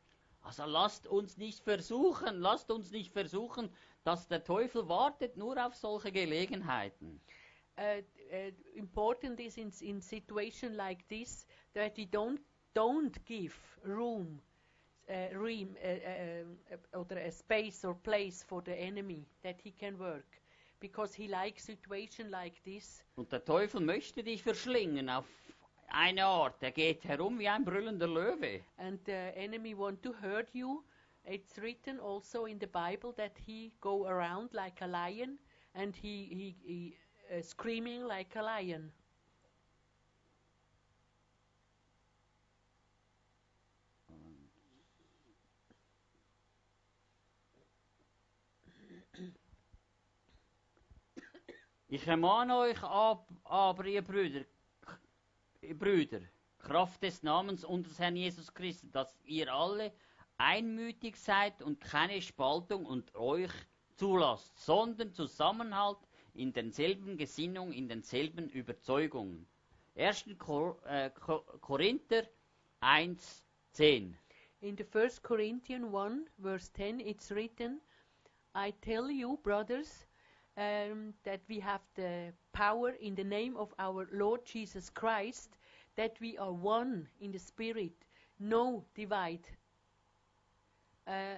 [0.41, 3.69] Also lasst uns nicht versuchen, lasst uns nicht versuchen,
[4.03, 7.21] dass der Teufel wartet nur auf solche Gelegenheiten.
[7.77, 12.39] uh, uh, important is in in situation like this that we don't
[12.75, 13.53] don't give
[13.85, 14.41] room,
[15.33, 15.75] room
[16.93, 20.41] or a space or place for the enemy that he can work,
[20.79, 23.03] because he likes situation like this.
[23.15, 25.25] Und der Teufel möchte dich verschlingen auf
[25.89, 26.61] eine Art.
[26.61, 28.61] Er geht herum wie ein brüllender Löwe.
[28.77, 30.83] And the enemy want to hurt you.
[31.25, 35.39] It's written also in the Bible that he go around like a lion
[35.73, 36.97] and he he, he
[37.31, 38.91] uh, screaming like a lion.
[51.93, 54.45] Ich ermahne euch ab, aber ihr Brüder,
[55.61, 56.21] Brüder,
[56.57, 59.93] Kraft des Namens unseres Herrn Jesus Christus, dass ihr alle
[60.39, 63.51] einmütig seid und keine Spaltung und euch
[63.93, 65.99] zulasst, sondern Zusammenhalt
[66.33, 69.45] in denselben Gesinnungen, in denselben Überzeugungen.
[69.95, 70.25] 1.
[70.39, 72.23] Kor äh, Ko- Korinther
[72.79, 74.17] 1, 10.
[74.61, 77.79] In the First Corinthians 1, verse 10, it's written,
[78.55, 80.07] I tell you, brothers,
[80.57, 85.57] um, that we have the power in the name of our Lord Jesus Christ,
[85.95, 87.93] that we are one in the Spirit,
[88.39, 89.47] no divide
[91.07, 91.37] uh,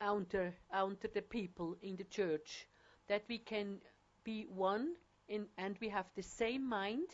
[0.00, 2.66] under, under the people in the church,
[3.08, 3.78] that we can
[4.24, 4.94] be one
[5.28, 7.08] in, and we have the same mind,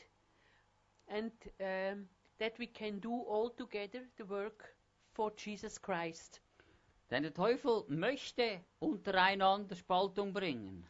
[1.08, 2.06] and um,
[2.38, 4.74] that we can do all together the work
[5.12, 6.40] for Jesus Christ.
[7.10, 10.84] Denn der Teufel möchte untereinander Spaltung bringen.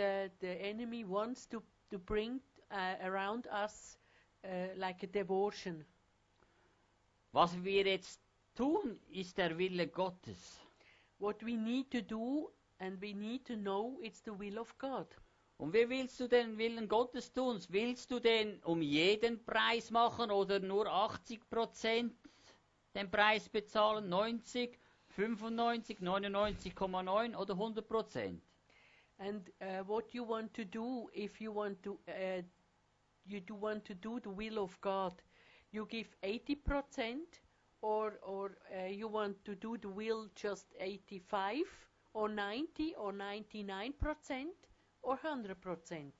[0.00, 3.98] The, the enemy wants to, to bring uh, around us
[4.42, 5.84] uh, like a devotion.
[7.34, 8.18] Was wir jetzt
[8.54, 10.58] tun, ist der Wille Gottes.
[11.18, 15.06] What we need to do and we need to know it's the will of God.
[15.58, 17.60] Und wie willst du den Willen Gottes tun?
[17.68, 22.10] Willst du den um jeden Preis machen oder nur 80%
[22.94, 24.08] den Preis bezahlen?
[24.08, 28.40] 90, 95, 99,9 oder 100%?
[29.20, 32.42] And uh, what you want to do if you want to uh,
[33.26, 35.12] you do want to do the will of God,
[35.72, 37.18] you give 80%
[37.82, 41.60] or or uh, you want to do the will just 85
[42.14, 43.92] or 90 or 99%
[45.02, 46.12] or 100%?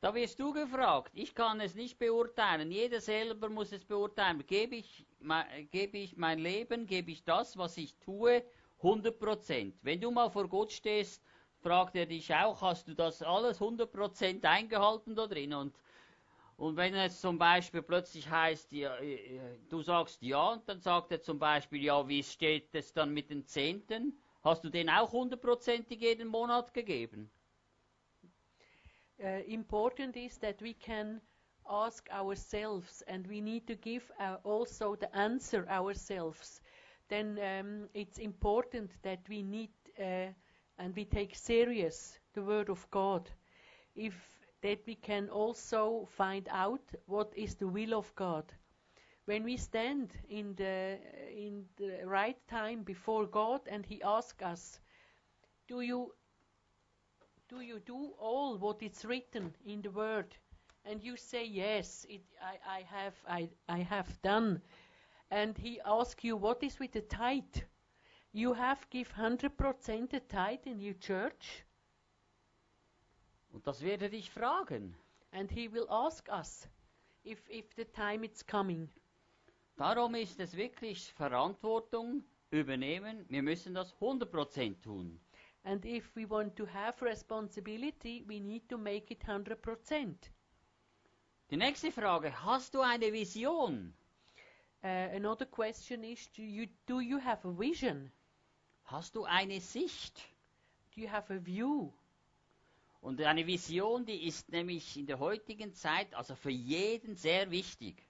[0.00, 1.12] Da wirst du gefragt.
[1.14, 2.70] Ich kann es nicht beurteilen.
[2.70, 4.44] Jeder selber muss es beurteilen.
[4.46, 5.06] Gebe ich,
[5.70, 8.42] gebe ich mein Leben, gebe ich das, was ich tue,
[8.82, 9.72] 100%.
[9.80, 11.22] Wenn du mal vor Gott stehst,
[11.64, 15.54] fragt er dich auch, hast du das alles 100% eingehalten da drin?
[15.54, 15.74] Und,
[16.56, 21.10] und wenn es zum Beispiel plötzlich heißt, ja, äh, du sagst ja, und dann sagt
[21.12, 24.16] er zum Beispiel, ja, wie steht es dann mit den Zehnten?
[24.42, 27.30] Hast du den auch 100%ig jeden Monat gegeben?
[29.22, 31.20] uh, important is that we can
[31.68, 36.60] ask ourselves and we need to give uh, also the answer ourselves
[37.08, 40.28] then um, it's important that we need uh,
[40.78, 43.30] and we take serious the word of god.
[43.94, 44.14] If
[44.62, 48.44] that we can also find out what is the will of god.
[49.26, 50.98] When we stand in the
[51.30, 54.80] in the right time before god and he asks us
[55.68, 56.12] do you
[57.48, 60.36] do you do all what is written in the word?
[60.84, 64.60] And you say yes it, I, I have I, I have done.
[65.30, 67.62] And he asks you what is with the tithe
[68.36, 71.64] you have give 100% the tithe in your church
[73.52, 74.94] Und das wird er dich fragen.
[75.32, 76.68] and he will ask us
[77.24, 78.88] if if the time is coming
[79.76, 83.24] Darum ist es wirklich Verantwortung übernehmen.
[83.28, 85.20] Wir müssen das 100% tun.
[85.64, 90.14] and if we want to have responsibility we need to make it 100%
[91.50, 93.94] Die nächste Frage, hast du eine Vision?
[94.82, 98.10] uh, another question is do you do you have a vision
[98.84, 100.22] Hast du eine Sicht?
[100.94, 101.90] do you have a view
[103.00, 108.06] Und eine Vision, die ist nämlich in der heutigen Zeit, also für jeden sehr wichtig.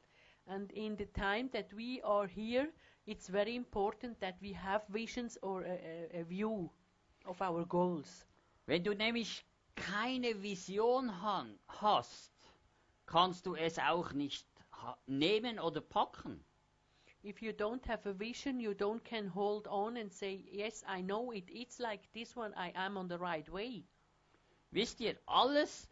[0.46, 2.68] And in the time that we are here,
[3.06, 5.68] it's very important that we have visions or a,
[6.12, 6.70] a, a view
[7.24, 8.26] of our goals.
[8.66, 12.32] Wenn du nämlich keine Vision han- hast,
[13.06, 14.46] kannst du es auch nicht
[15.06, 16.44] nehmen oder packen.
[17.24, 21.00] If you don't have a vision, you don't can hold on and say, yes, I
[21.00, 21.44] know it.
[21.48, 22.52] It's like this one.
[22.54, 23.82] I am on the right way.
[24.70, 25.88] Wisst ihr, alles,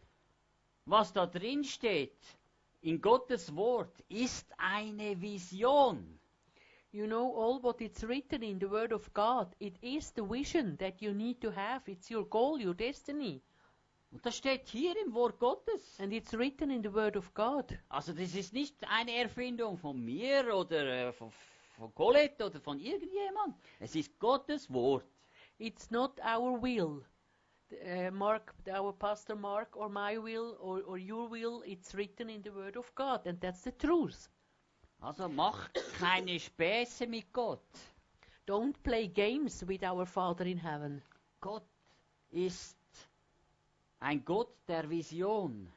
[0.85, 2.37] was da drin steht,
[2.83, 6.19] in Gottes Wort, ist eine Vision.
[6.91, 9.55] You know all what it's written in the Word of God.
[9.59, 11.81] It is the vision that you need to have.
[11.87, 13.41] It's your goal, your destiny,
[14.13, 15.99] Und das steht hier im Wort Gottes.
[15.99, 17.75] and it's written in the Word of God.
[17.89, 21.31] Also das ist nicht eine Erfindung von mir oder äh, von,
[21.77, 23.55] von Colette oder von irgendjemand.
[23.79, 25.03] Es ist Gottes Wort.
[25.57, 27.03] It's not our will,
[27.71, 31.63] uh, Mark, our pastor Mark, or my will, or, or your will.
[31.65, 34.29] It's written in the Word of God, and that's the truth.
[35.01, 37.65] Also mach keine Späße mit Gott.
[38.45, 41.01] Don't play games with our Father in heaven,
[41.41, 41.65] Gott
[42.29, 42.77] ist
[44.03, 45.71] ein Gott der Vision.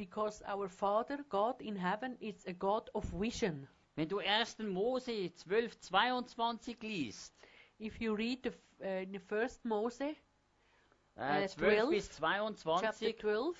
[0.00, 3.68] because our Father, God in heaven, is a God of vision.
[3.96, 4.58] Wenn du 1.
[4.60, 7.34] Mose 12, 22 liest,
[7.78, 8.50] If you read the,
[8.82, 13.56] uh, the first Mose, äh, Äh, 12 12, bis chapter 22, 12,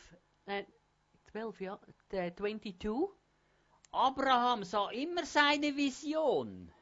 [0.49, 0.63] uh,
[1.31, 1.77] 12, yeah,
[2.11, 3.09] the 22,
[3.93, 6.73] Abraham sah immer seine Vision.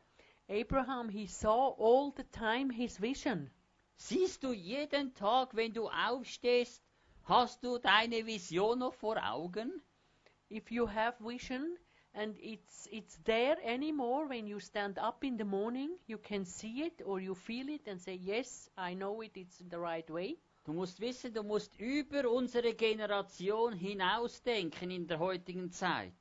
[0.49, 3.51] Abraham, he saw all the time his vision.
[3.97, 6.88] Siehst du jeden Tag, wenn du aufstehst,
[7.29, 9.83] hast du deine Vision noch vor Augen?
[10.51, 11.77] if you have vision
[12.15, 16.83] and it's it's there anymore when you stand up in the morning you can see
[16.83, 20.37] it or you feel it and say yes i know it it's the right way
[20.65, 26.13] Du musst wissen, du musst über unsere Generation hinausdenken in der heutigen Zeit.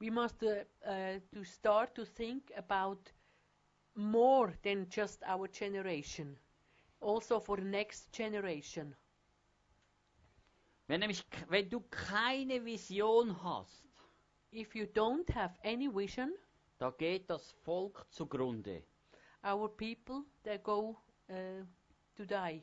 [0.00, 3.12] we must uh, uh, to start to think about
[3.94, 6.38] more than just our generation
[7.00, 8.94] also for the next generation
[10.92, 13.82] Wenn, nämlich, wenn du keine Vision hast,
[14.52, 16.34] if you don't have any vision
[16.76, 18.82] da geht das Volk zugrunde.
[19.42, 20.98] our people they go
[21.30, 21.64] uh,
[22.14, 22.62] to die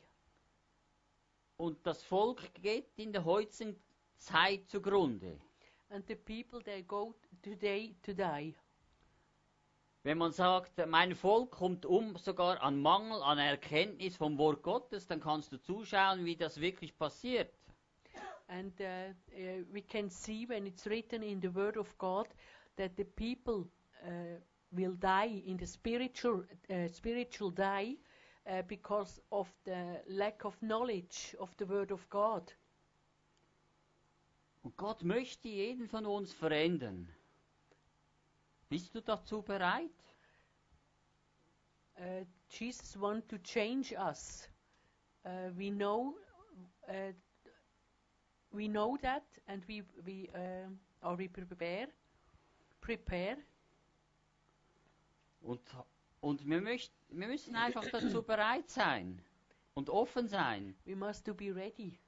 [1.56, 3.74] Und das Volk geht in der heutigen
[4.14, 5.40] Zeit zugrunde.
[5.88, 8.54] and the people they go today to die
[10.04, 15.08] Wenn man sagt, mein Volk kommt um sogar an Mangel an Erkenntnis vom Wort Gottes,
[15.08, 17.52] dann kannst du zuschauen, wie das wirklich passiert.
[18.50, 22.26] And uh, uh, we can see when it's written in the Word of God
[22.76, 23.66] that the people
[24.04, 24.10] uh,
[24.72, 26.44] will die in the spiritual
[26.92, 27.96] spiritual die
[28.66, 32.52] because of the lack of knowledge of the Word of God.
[34.62, 37.08] Und Gott möchte jeden von uns verändern.
[38.68, 39.90] Bist du dazu bereit?
[41.98, 44.48] Uh, Jesus wants to change us.
[45.24, 46.14] Uh, we know,
[46.88, 47.12] uh,
[48.52, 50.68] we know that, and we we uh,
[51.02, 51.88] are we prepare,
[52.80, 53.36] prepare.
[55.42, 55.60] Und,
[56.20, 59.22] und wir, möcht, wir müssen einfach dazu bereit sein
[59.74, 60.74] und offen sein.
[60.84, 61.98] We must to be ready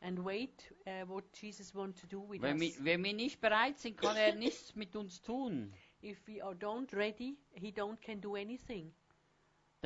[0.00, 2.84] and wait uh, what Jesus wants to do with Wenn wir, us.
[2.84, 5.72] wenn wir nicht bereit sind, kann er nichts mit uns tun.
[6.02, 8.92] If we are don't ready, He don't can do anything.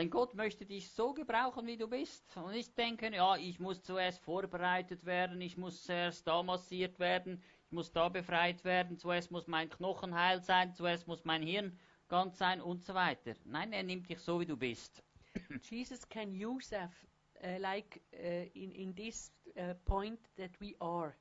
[0.01, 2.35] Denn Gott möchte dich so gebrauchen, wie du bist.
[2.35, 7.43] Und nicht denken, ja, ich muss zuerst vorbereitet werden, ich muss zuerst da massiert werden,
[7.67, 11.79] ich muss da befreit werden, zuerst muss mein Knochen heil sein, zuerst muss mein Hirn
[12.09, 13.35] ganz sein und so weiter.
[13.45, 15.03] Nein, er nimmt dich so, wie du bist.
[15.71, 16.89] Jesus can use us
[17.45, 21.15] uh, like uh, in in this uh, point that we are.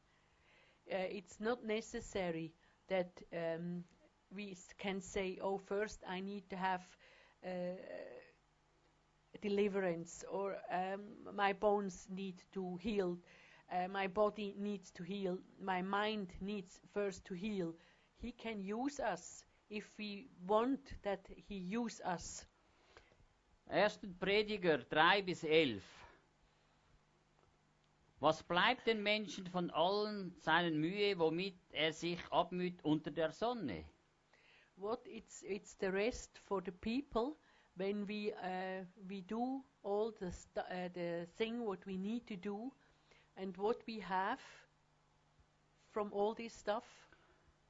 [0.90, 2.54] Uh, it's not necessary
[2.88, 3.84] that um,
[4.30, 6.82] we can say, "Oh, first I need to have
[7.44, 7.76] uh,
[9.42, 13.18] deliverance," or um, "My bones need to heal."
[13.72, 15.38] Uh, my body needs to heal.
[15.60, 17.76] My mind needs first to heal.
[18.18, 22.46] He can use us if we want that He use us.
[23.68, 24.16] 1.
[24.20, 25.84] Prediger 3 bis 11.
[28.20, 33.86] Was bleibt den Menschen von allen seinen Mühe, womit er sich abmüht unter der Sonne?
[34.80, 37.38] what it's it's the rest for the people
[37.80, 42.36] when we uh, we do all the stu- uh, the thing what we need to
[42.36, 42.72] do
[43.38, 44.40] and what we have
[45.92, 46.84] from all this stuff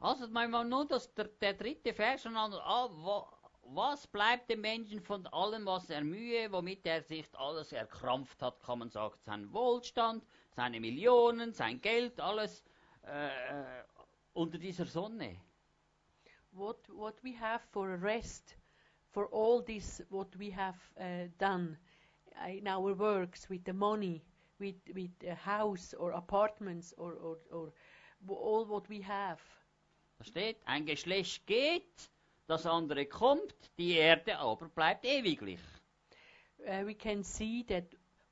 [0.01, 3.27] Also, mein Mann, nur das, der, der dritte Vers schon an, ah, wa,
[3.63, 8.61] was bleibt dem Menschen von allem, was er mühe, womit er sich alles erkrampft hat,
[8.63, 9.15] kann man sagen.
[9.25, 10.23] Sein Wohlstand,
[10.55, 12.63] seine Millionen, sein Geld, alles
[13.05, 13.83] äh, äh,
[14.33, 15.35] unter dieser Sonne.
[16.51, 18.55] what what we have for a rest
[19.19, 21.77] for all this what we have uh, done
[22.47, 24.23] in our works with the money
[24.59, 27.73] with with a house or apartments or or, or
[28.29, 29.39] all what we have
[30.19, 32.09] Da steht, ein Geschlecht geht,
[32.47, 35.59] das andere kommt, die Erde aber bleibt ewiglich.
[36.65, 37.83] uh, we can see that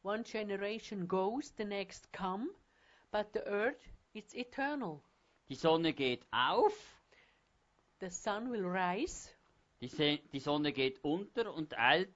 [0.04, 2.50] one generation goes, the next come,
[3.12, 5.02] but the earth is eternal.
[5.50, 6.74] Die Sonne geht auf,
[8.00, 9.37] The sun will rise,
[9.82, 12.14] die, Se die Sonne geht unter und eilt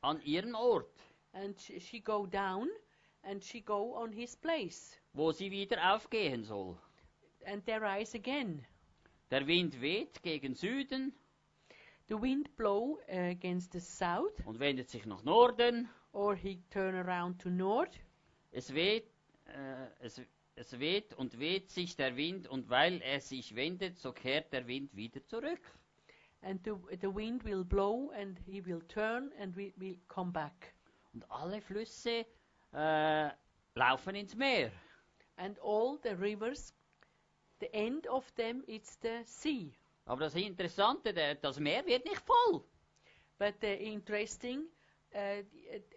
[0.00, 0.92] an ihren Ort,
[1.32, 2.68] and sh- she go down,
[3.22, 6.76] and she go on his place, wo sie wieder aufgehen soll.
[7.46, 8.64] and they rise again.
[9.30, 11.12] Der Wind weht gegen Süden
[12.08, 15.88] The wind blow uh, against the south, und wendet sich nach Norden.
[16.12, 18.00] or he turn around to north.
[18.50, 19.06] Es weht,
[19.46, 20.20] äh, es,
[20.54, 24.66] es weht und weht sich der Wind und weil er sich wendet, so kehrt der
[24.66, 25.60] Wind wieder zurück.
[26.42, 30.74] And the, the wind will blow, and he will turn, and we will come back.
[31.12, 32.26] Und alle Flüsse
[32.72, 33.30] äh,
[33.74, 34.70] laufen ins Meer.
[35.36, 36.72] And all the rivers,
[37.60, 39.72] the end of them is the sea.
[40.06, 42.64] Aber das Interessante, der, das Meer wird nicht voll.
[43.38, 44.66] But the interesting,
[45.14, 45.42] uh,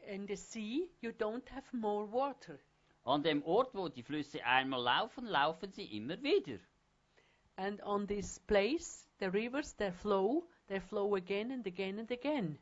[0.08, 2.60] in the sea, you don't have more water.
[3.04, 6.60] An dem Ort, wo die Flüsse einmal laufen, laufen sie immer wieder.
[7.62, 12.57] And on this place, the rivers, they flow, they flow again and again and again.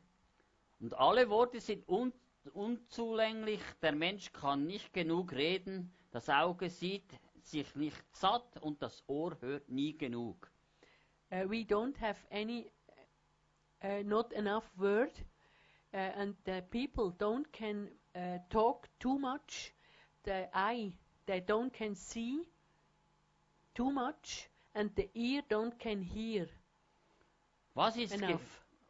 [0.78, 2.12] Und alle Worte sind un
[2.52, 3.62] unzulänglich.
[3.80, 5.90] Der Mensch kann nicht genug reden.
[6.10, 10.50] Das Auge sieht sich nicht satt und das Ohr hört nie genug.
[11.32, 12.70] Uh, we don't have any,
[13.82, 15.12] uh, not enough word,
[15.94, 19.72] uh, and the people don't can uh, talk too much.
[20.24, 20.92] The eye,
[21.24, 22.44] they don't can see
[23.74, 26.48] too much, and the ear don't can hear
[27.74, 28.16] Was ist,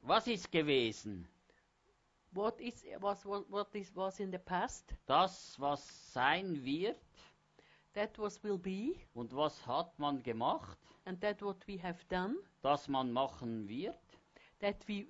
[0.02, 1.26] was ist gewesen?
[2.32, 4.94] What is was what, what is was in the past?
[5.06, 6.96] Das, was sein wird
[7.94, 12.36] That was will be, und was hat man gemacht, and that what we have done.
[12.62, 13.98] das man machen wird
[14.60, 15.06] That we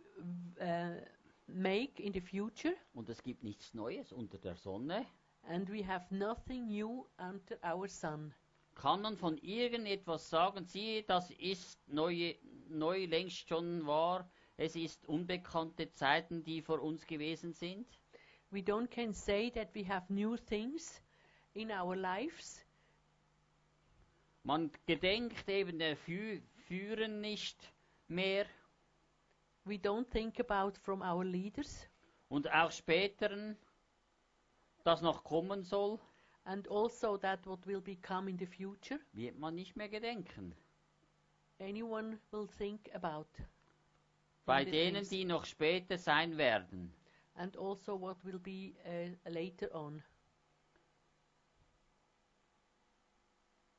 [0.60, 1.00] uh,
[1.46, 5.04] make in the future, und es gibt nichts Neues unter der Sonne.
[5.48, 8.32] and we have nothing new under our sun.
[8.74, 12.34] Kann man von irgendetwas sagen, siehe, das ist neu,
[12.68, 17.86] neu längst schon wahr, es ist unbekannte Zeiten, die vor uns gewesen sind?
[18.50, 21.02] We don't can say that we have new things
[21.52, 22.64] in our lives.
[24.42, 27.72] Man gedenkt eben der Fü Führen nicht
[28.08, 28.46] mehr.
[29.64, 31.88] We don't think about from our leaders,
[32.30, 33.56] und auch späteren,
[34.84, 35.98] das noch kommen soll,
[36.44, 38.98] and also that what will become in the future.
[39.12, 40.54] wird man nicht mehr gedenken.
[41.58, 43.28] Anyone will think about.
[44.46, 46.92] Bei denen, die noch später sein werden.
[47.36, 50.02] and also what will be uh, later on.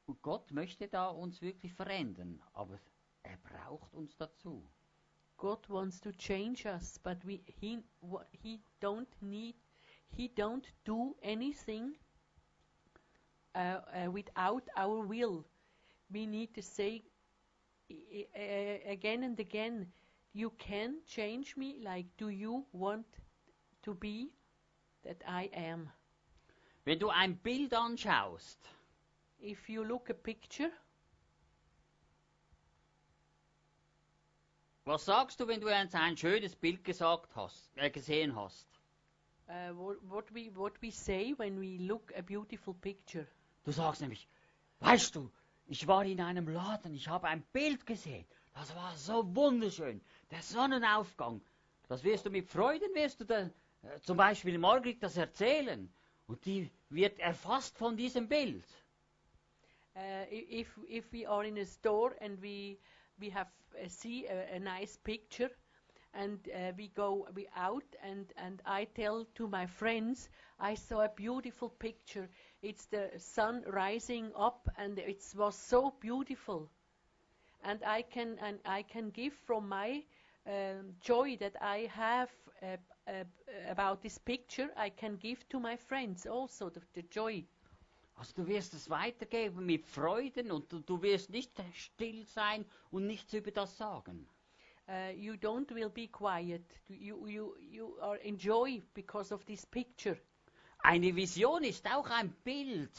[0.07, 2.79] Und Gott möchte da uns wirklich verändern, aber
[3.23, 4.67] er braucht uns dazu.
[5.37, 7.83] God wants to change us, but we he
[8.31, 9.55] he don't need
[10.09, 11.95] he don't do anything
[13.55, 15.45] uh, uh, without our will.
[16.11, 17.03] We need to say
[18.85, 19.87] again and again,
[20.33, 21.77] you can change me.
[21.83, 23.05] Like, do you want
[23.83, 24.29] to be
[25.03, 25.89] that I am?
[26.85, 28.69] Wenn du ein Bild anschaust,
[29.39, 30.71] If you look a picture,
[34.85, 38.67] was sagst du, wenn du jetzt ein schönes Bild gesagt hast, äh, gesehen hast?
[39.49, 43.27] uh, what, what we what we say when we look a beautiful picture.
[43.63, 44.27] Du sagst nämlich,
[44.79, 45.31] weißt du,
[45.67, 48.25] ich war in einem Laden, ich habe ein Bild gesehen.
[48.53, 50.01] Das war so wunderschön.
[50.31, 51.41] Der Sonnenaufgang.
[51.87, 53.49] Das wirst du mit Freuden, wirst du da,
[53.83, 55.91] äh, zum Beispiel Margrit das erzählen.
[56.27, 58.65] Und die wird erfasst von diesem Bild.
[59.93, 62.77] Uh, if if we are in a store and we
[63.19, 65.51] we have uh, see a, a nice picture
[66.13, 71.01] and uh, we go we out and and I tell to my friends I saw
[71.01, 72.29] a beautiful picture
[72.61, 76.69] it's the sun rising up and it was so beautiful
[77.63, 80.03] and I can and I can give from my
[80.47, 82.29] um, joy that I have
[82.61, 83.23] uh, uh,
[83.69, 87.43] about this picture I can give to my friends also the, the joy
[88.15, 93.07] Also du wirst es weitergeben mit Freuden und du, du wirst nicht still sein und
[93.07, 94.27] nichts über das sagen.
[94.91, 96.61] uh, you don't will be quiet.
[96.89, 100.17] You, you, you are enjoy because of this picture.
[100.83, 102.91] Eine Vision ist auch ein Bild.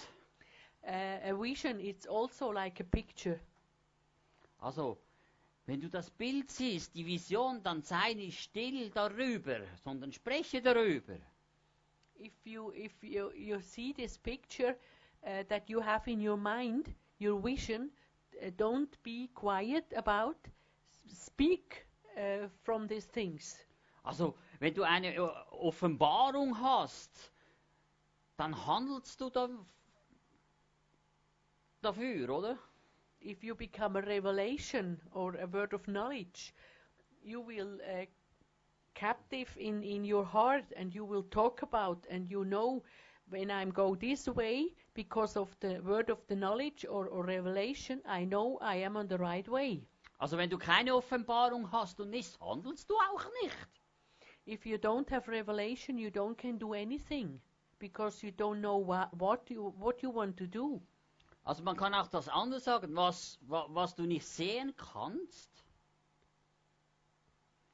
[0.85, 3.39] Uh, a vision, it's also like a picture.
[4.59, 4.99] Also,
[5.67, 11.17] wenn du das Bild siehst, die Vision, dann sei nicht still darüber, sondern spreche darüber.
[12.19, 14.77] If you, if you, you see this picture
[15.25, 17.91] uh, that you have in your mind, your vision,
[18.41, 20.37] uh, don't be quiet about.
[21.09, 23.57] Speak uh, from these things.
[24.05, 25.21] Also, wenn du eine äh,
[25.51, 27.32] Offenbarung hast,
[28.43, 29.49] dann handelst du da
[31.81, 32.59] dafür, oder?
[33.21, 36.53] if you become a revelation or a word of knowledge,
[37.23, 38.05] you will uh,
[38.95, 42.83] captive in, in your heart and you will talk about and you know
[43.31, 48.03] when I'm go this way because of the word of the knowledge or, or revelation,
[48.05, 49.87] I know I am on the right way.
[50.19, 53.57] Also, wenn du keine Offenbarung hast und nichts, handelst du auch nicht.
[54.47, 57.41] If you don't have revelation, you don't can do anything
[57.83, 60.81] because you don't know wha- what you what you want to do.
[61.45, 65.51] Also, man kann auch das anders sagen, was, wa, was du nicht sehen kannst,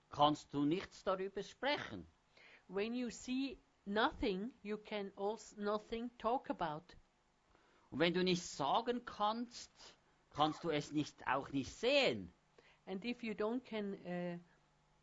[0.09, 2.07] kannst du nichts darüber sprechen.
[2.69, 6.97] When you see nothing, you can also nothing talk about.
[7.91, 9.71] Und wenn du nichts sagen kannst,
[10.31, 12.33] kannst du es nicht, auch nicht sehen.
[12.87, 14.39] And if you don't can uh,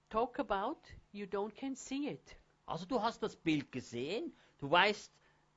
[0.09, 0.79] talk about,
[1.11, 2.35] you don't can see it.
[2.65, 5.11] Also du hast das Bild gesehen, du weißt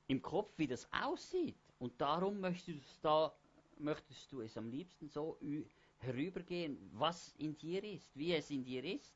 [0.07, 1.57] im Kopf, wie das aussieht.
[1.79, 3.33] Und darum möchtest, du's da,
[3.77, 5.37] möchtest du es am liebsten so
[5.99, 9.15] herübergehen, was in dir ist, wie es in dir ist.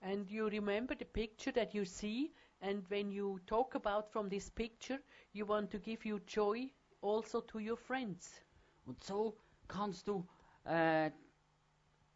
[0.00, 4.50] And you remember the picture that you see, and when you talk about from this
[4.50, 5.00] picture,
[5.32, 8.42] you want to give you joy also to your friends.
[8.84, 9.36] Und so
[9.68, 10.26] kannst du
[10.64, 11.10] äh,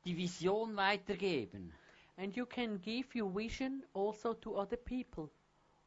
[0.04, 1.72] die Vision weitergeben.
[2.16, 5.30] And you can give your vision also to other people.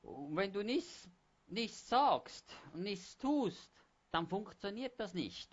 [0.03, 1.09] Und wenn du nichts,
[1.47, 3.71] nichts sagst und nichts tust,
[4.11, 5.49] dann funktioniert das nicht.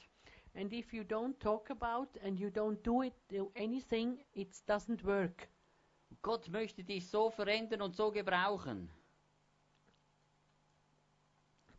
[0.55, 5.05] And if you don't talk about and you don't do it do anything, it doesn't
[5.05, 5.48] work.
[6.22, 8.90] Gott möchte dich so verändern und so gebrauchen.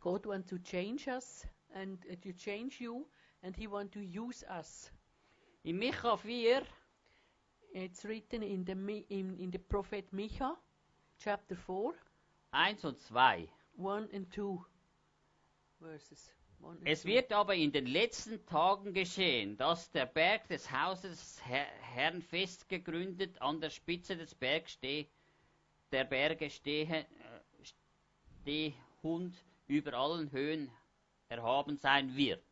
[0.00, 3.06] God wants to change us and uh, to change you,
[3.42, 4.90] and He wants to use us.
[5.64, 6.62] In Micha 4,
[7.74, 8.72] It's written in the
[9.08, 10.56] in, in the prophet Micha,
[11.18, 11.94] chapter 4,
[12.52, 13.48] 1 und 2.
[13.78, 14.64] 1 and 2
[15.80, 16.30] verses.
[16.60, 17.08] One and Es two.
[17.08, 22.22] wird aber in den letzten Tagen geschehen, dass der Berg des Hauses des Herr Herrn
[22.22, 25.06] fest gegründet an der Spitze des Bergs steh,
[25.90, 27.06] der Berge stehe, äh,
[28.44, 29.34] stehend
[29.66, 30.70] über allen Höhen
[31.28, 32.42] erhaben sein wird.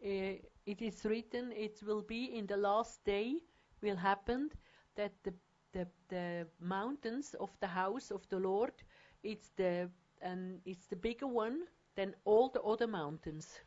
[0.00, 3.42] Uh, it is written, it will be in the last day,
[3.80, 4.48] will happen
[4.94, 5.32] that the,
[5.72, 8.72] the, the mountains of the house of the Lord,
[9.22, 9.90] it's the,
[10.20, 11.62] and it's the bigger one
[11.96, 13.60] than all the other mountains.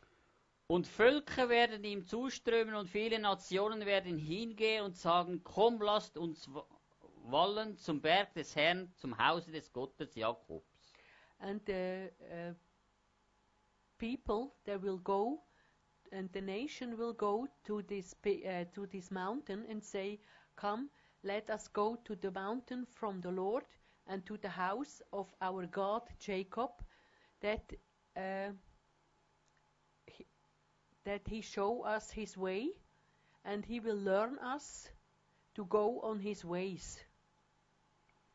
[0.68, 6.47] Und Völker werden ihm zuströmen und viele Nationen werden hingehen und sagen, komm, lasst uns
[6.54, 6.66] wa-
[7.24, 10.66] wollen zum Berg des Herrn, zum Hause des Gottes Jakobs.
[11.39, 12.54] And the uh,
[13.97, 15.41] people they will go,
[16.12, 20.20] and the nation will go to this uh, to this mountain and say,
[20.56, 20.89] "Come,
[21.24, 23.66] let us go to the mountain from the Lord
[24.12, 26.72] and to the house of our God Jacob,
[27.39, 27.64] that
[28.18, 28.51] uh,
[30.05, 30.26] he,
[31.05, 32.72] that He show us His way,
[33.45, 34.89] and He will learn us
[35.55, 36.99] to go on His ways."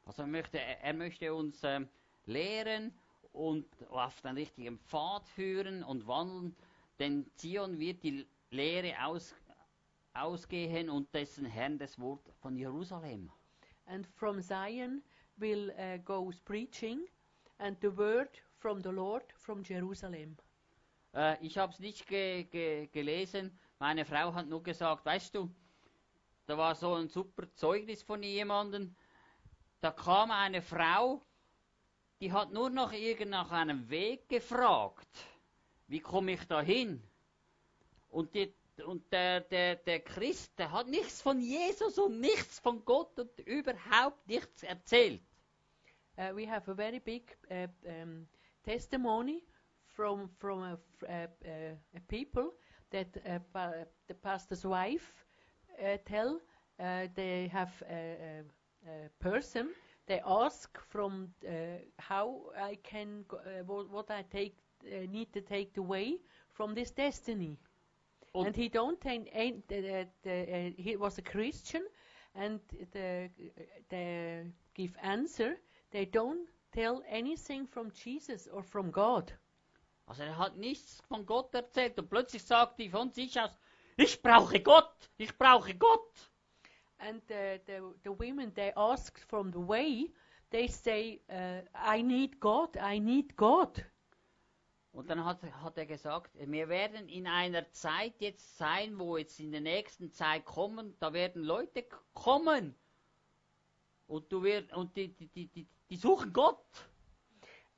[0.07, 1.89] Also er möchte, er möchte uns ähm,
[2.27, 2.93] lehren
[3.33, 6.57] und auf den richtigen Pfad führen und wandeln,
[6.99, 9.35] denn Zion wird die Lehre aus,
[10.15, 13.31] ausgehen und dessen Herrn das Wort von Jerusalem.
[13.87, 15.03] and from Zion
[15.39, 17.01] will uh, goes preaching,
[17.59, 18.29] and the word
[18.59, 20.37] from the Lord from Jerusalem.
[21.15, 25.51] Äh, ich habe es nicht ge ge gelesen, meine Frau hat nur gesagt, weißt du,
[26.47, 28.95] da war so ein super Zeugnis von jemandem,
[29.81, 31.23] da kam eine Frau,
[32.21, 35.09] die hat nur noch irgend nach einem Weg gefragt.
[35.89, 37.03] Wie komme ich da hin?
[38.09, 42.85] Und, die, und der, der, der Christ, der hat nichts von Jesus und nichts von
[42.85, 45.23] Gott und überhaupt nichts erzählt.
[46.19, 48.27] Uh, we have a very big uh, um,
[48.65, 49.43] testimony
[49.87, 52.53] from from a, f- uh, uh, a people
[52.91, 55.25] that uh, pa- the pastor's wife
[55.83, 56.41] uh, tell
[56.81, 58.43] uh, they have a,
[58.87, 59.75] a, a person
[60.07, 61.53] they ask from uh,
[61.99, 64.57] how I can go, uh, what, what I take
[65.11, 66.19] need to take the way
[66.53, 67.59] from this destiny.
[68.41, 69.65] And he don't ain't
[70.79, 71.83] he was a Christian
[72.35, 72.61] and
[72.93, 73.31] the
[73.89, 74.45] the
[74.75, 75.57] give answer
[75.97, 79.33] they don't tell anything from Jesus or from God.
[80.07, 83.59] Also er hat nichts von Gott erzählt und plötzlich sagt die von sich aus,
[83.97, 86.13] ich brauche Gott, ich brauche Gott.
[86.99, 90.13] And the, the, the women they ask from the way,
[90.51, 93.83] they say, uh, I need God, I need God.
[94.93, 99.41] Und dann hat, hat er gesagt, wir werden in einer Zeit jetzt sein, wo jetzt
[99.41, 102.75] in der nächsten Zeit kommen, da werden Leute kommen.
[104.07, 106.65] Und, du wirst, und die, die, die, die, suchen Gott.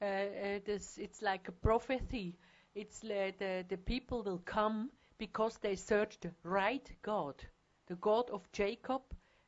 [0.00, 2.36] Uh, uh, this, it's like a prophecy.
[2.74, 7.34] It's uh, the, the people will come because they search the right God,
[7.88, 9.02] the God of Jacob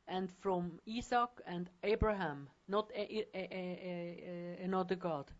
[0.07, 5.31] and from Isaac and Abraham, not a, a, a, another God.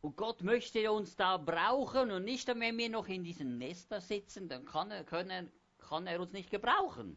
[0.00, 4.00] Und Gott möchte uns da brauchen und nicht, wenn wir noch in diesem Nest da
[4.00, 7.16] sitzen, dann kann er, können, kann er uns nicht gebrauchen.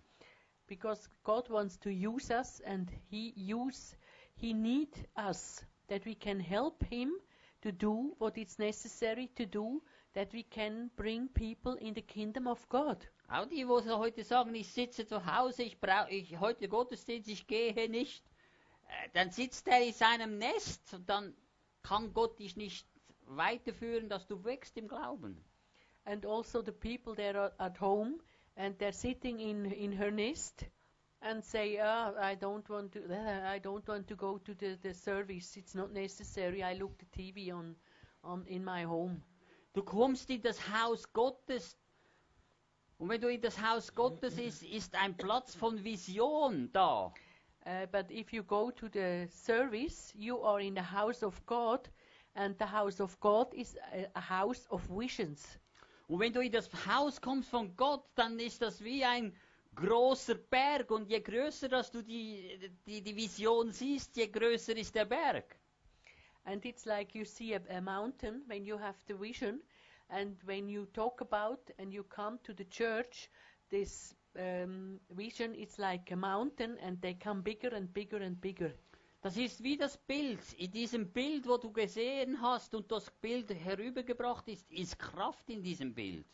[0.68, 3.96] Because God wants to use us and he use
[4.36, 7.12] he need us that we can help him
[7.62, 9.82] to do what is necessary to do
[10.14, 12.98] that we can bring people in the kingdom of God.
[13.28, 17.48] Auch die, wo heute sagen, ich sitze zu Hause, ich brauche ich heute Gottesdienst, ich
[17.48, 18.24] gehe nicht,
[18.88, 21.36] äh, dann sitzt er in seinem Nest und dann
[21.82, 22.88] kann Gott dich nicht
[23.28, 25.44] weiterführen, dass du wächst im Glauben.
[26.06, 28.20] And also the people that are at home
[28.58, 30.66] and they're sitting in in her nest
[31.22, 33.00] and say, ah, I don't want to
[33.56, 35.58] I don't want to go to the, the service.
[35.58, 36.64] It's not necessary.
[36.64, 37.76] I look the TV on
[38.24, 39.22] on in my home.
[39.74, 41.78] Du kommst in das Haus Gottes
[42.98, 47.14] und wenn du in das Haus Gottes ist, ist ein Platz von Vision da.
[47.66, 51.90] Uh, but if you go to the service, you are in the house of God,
[52.36, 55.58] and the house of God is a, a house of visions.
[56.08, 59.36] Und wenn du in das Haus kommst von Gott, dann ist das wie ein
[59.76, 64.96] großer Berg und je größer dass du die, die, die Vision siehst, je größer ist
[64.96, 65.58] der Berg.
[66.46, 69.62] And it's like you see a, a mountain when you have the vision,
[70.10, 73.30] and when you talk about and you come to the church,
[73.72, 78.72] this um, vision is like a mountain, and they come bigger and bigger and bigger.
[79.26, 80.54] Das ist wie das Bild.
[80.54, 85.64] In diesem Bild, wo du gesehen hast und das Bild herübergebracht ist, ist Kraft in
[85.64, 86.28] diesem Bild.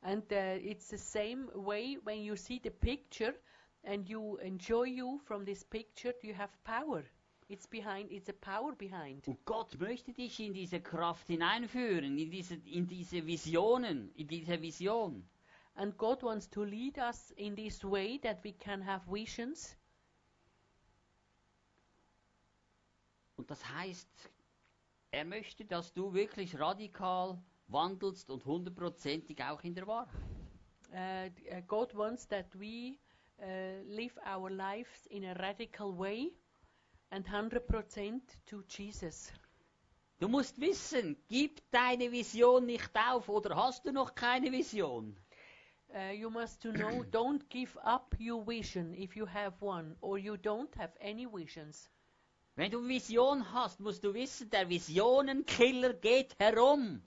[0.00, 3.34] And uh, it's the same way when you see the picture
[3.82, 7.04] and you enjoy you from this picture, you have power.
[7.48, 8.10] It's behind.
[8.10, 9.28] It's a power behind.
[9.28, 14.58] Und Gott möchte dich in diese Kraft hineinführen, in diese, in diese Visionen, in diese
[14.58, 15.28] Vision.
[15.74, 19.76] And God wants to lead us in this way that we can have visions.
[23.42, 24.08] Und das heißt,
[25.10, 30.14] er möchte, dass du wirklich radikal wandelst und hundertprozentig auch in der Wahrheit.
[30.92, 32.98] Uh, God wants that we
[33.40, 36.32] uh, live our lives in a radical way
[37.10, 39.32] and 100% to Jesus.
[40.20, 45.16] Du musst wissen, gib deine Vision nicht auf oder hast du noch keine Vision?
[45.94, 50.16] uh, you must to know don't give up your vision if you have one or
[50.18, 51.88] you don't have any visions.
[52.54, 57.02] Wenn du Vision hast, musst du wissen, der Visionenkiller geht herum.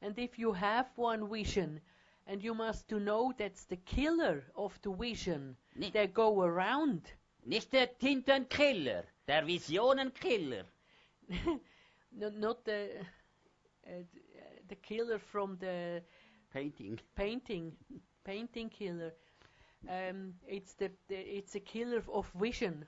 [0.00, 1.80] And if you have one vision,
[2.26, 7.02] and you must to know that's the killer of the vision Nicht, that go around.
[7.44, 10.64] nicht der Tintenkiller, der Visionenkiller.
[12.12, 12.88] not, not the
[13.86, 14.02] uh, uh,
[14.68, 16.02] the killer from the
[16.52, 16.98] Painting.
[17.14, 17.72] painting
[18.24, 19.12] painting killer.
[19.88, 22.84] Um, it's the, the it's a killer of vision.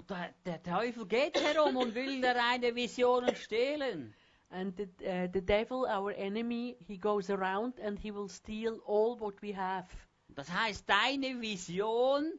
[0.00, 4.14] Und der, der Teufel geht herum und will der eine Visionen stehlen.
[4.48, 9.20] And the, uh, the devil, our enemy, he goes around and he will steal all
[9.20, 9.86] what we have.
[10.30, 12.32] Das heißt, deine Vision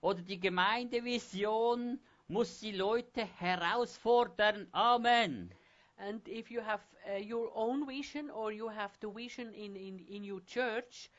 [0.00, 1.98] oder die Gemeindevision
[2.28, 4.68] muss die Leute herausfordern.
[4.70, 5.50] Amen.
[5.96, 9.98] And if you have uh, your own vision or you have the vision in, in,
[9.98, 11.10] in your church,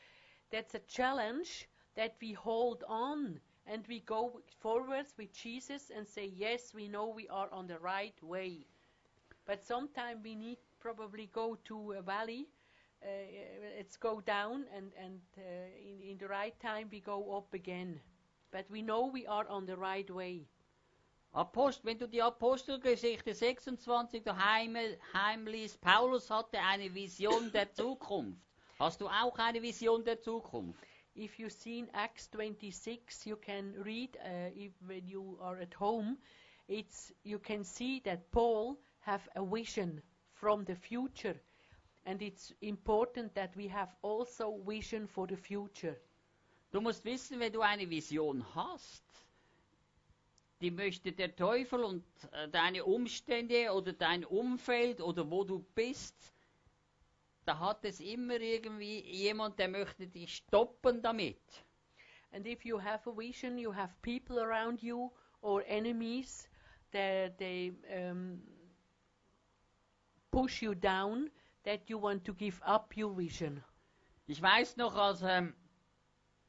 [0.50, 3.38] that's a challenge that we hold on
[3.70, 7.78] and we go forwards with Jesus and say, Yes, we know we are on the
[7.78, 8.66] right way.
[9.46, 12.46] But sometimes we need probably go to a valley.
[13.02, 13.06] Uh,
[13.76, 15.40] let's go down and, and uh,
[15.78, 18.00] in, in the right time we go up again.
[18.50, 20.46] But we know we are on the right way.
[21.32, 24.76] Apost, wenn du die Apostelgeschichte 26 daheim
[25.14, 28.40] heimliest, Paulus hatte eine Vision der Zukunft.
[28.80, 30.80] Hast du auch eine Vision der Zukunft?
[31.20, 35.74] If you see in Acts 26, you can read uh, if, when you are at
[35.74, 36.16] home.
[36.66, 40.00] It's you can see that Paul have a vision
[40.32, 41.36] from the future,
[42.06, 45.94] and it's important that we have also vision for the future.
[46.72, 49.04] Du musst wissen, wenn du eine Vision hast,
[50.62, 56.14] die möchte der Teufel und äh, deine Umstände oder dein Umfeld oder wo du bist,
[57.50, 61.42] da hat es immer irgendwie jemand, der möchte dich stoppen damit.
[62.32, 66.48] And if you have a vision, you have people around you or enemies
[66.92, 68.40] that they um,
[70.30, 71.28] push you down,
[71.64, 73.64] that you want to give up your vision.
[74.28, 75.52] Ich weiß noch, als ähm,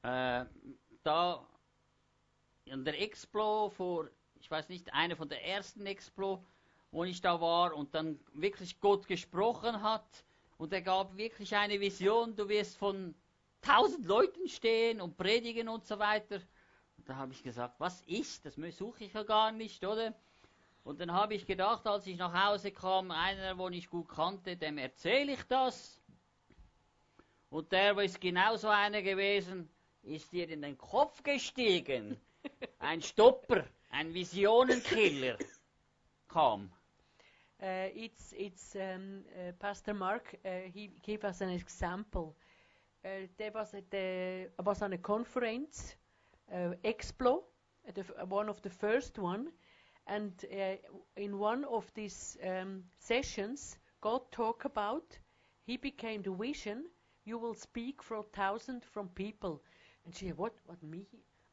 [0.03, 0.45] äh,
[1.01, 1.47] da
[2.65, 6.45] in der Explo vor, ich weiß nicht, einer von der ersten Explo,
[6.91, 10.23] wo ich da war und dann wirklich Gott gesprochen hat
[10.61, 13.15] und er gab wirklich eine Vision, du wirst von
[13.63, 16.35] tausend Leuten stehen und predigen und so weiter.
[16.97, 18.45] Und da habe ich gesagt, was ist?
[18.45, 20.13] Das suche ich ja gar nicht, oder?
[20.83, 24.55] Und dann habe ich gedacht, als ich nach Hause kam, einer, wo ich gut kannte,
[24.55, 25.99] dem erzähle ich das.
[27.49, 29.67] Und der ist genauso einer gewesen,
[30.03, 32.21] ist dir in den Kopf gestiegen.
[32.77, 35.39] Ein Stopper, ein Visionenkiller
[36.27, 36.71] kam.
[37.61, 40.35] Uh, it's it's um, uh, Pastor Mark.
[40.43, 42.35] Uh, he gave us an example.
[43.03, 45.95] There was at the I was on a conference,
[46.83, 47.43] Explo,
[48.29, 49.51] one of the first one,
[50.07, 50.33] and
[51.15, 55.19] in one of these um, sessions, God talked about.
[55.63, 56.85] He became the vision.
[57.25, 59.61] You will speak for a thousand from people,
[60.05, 60.53] and she said, "What?
[60.65, 61.05] What me?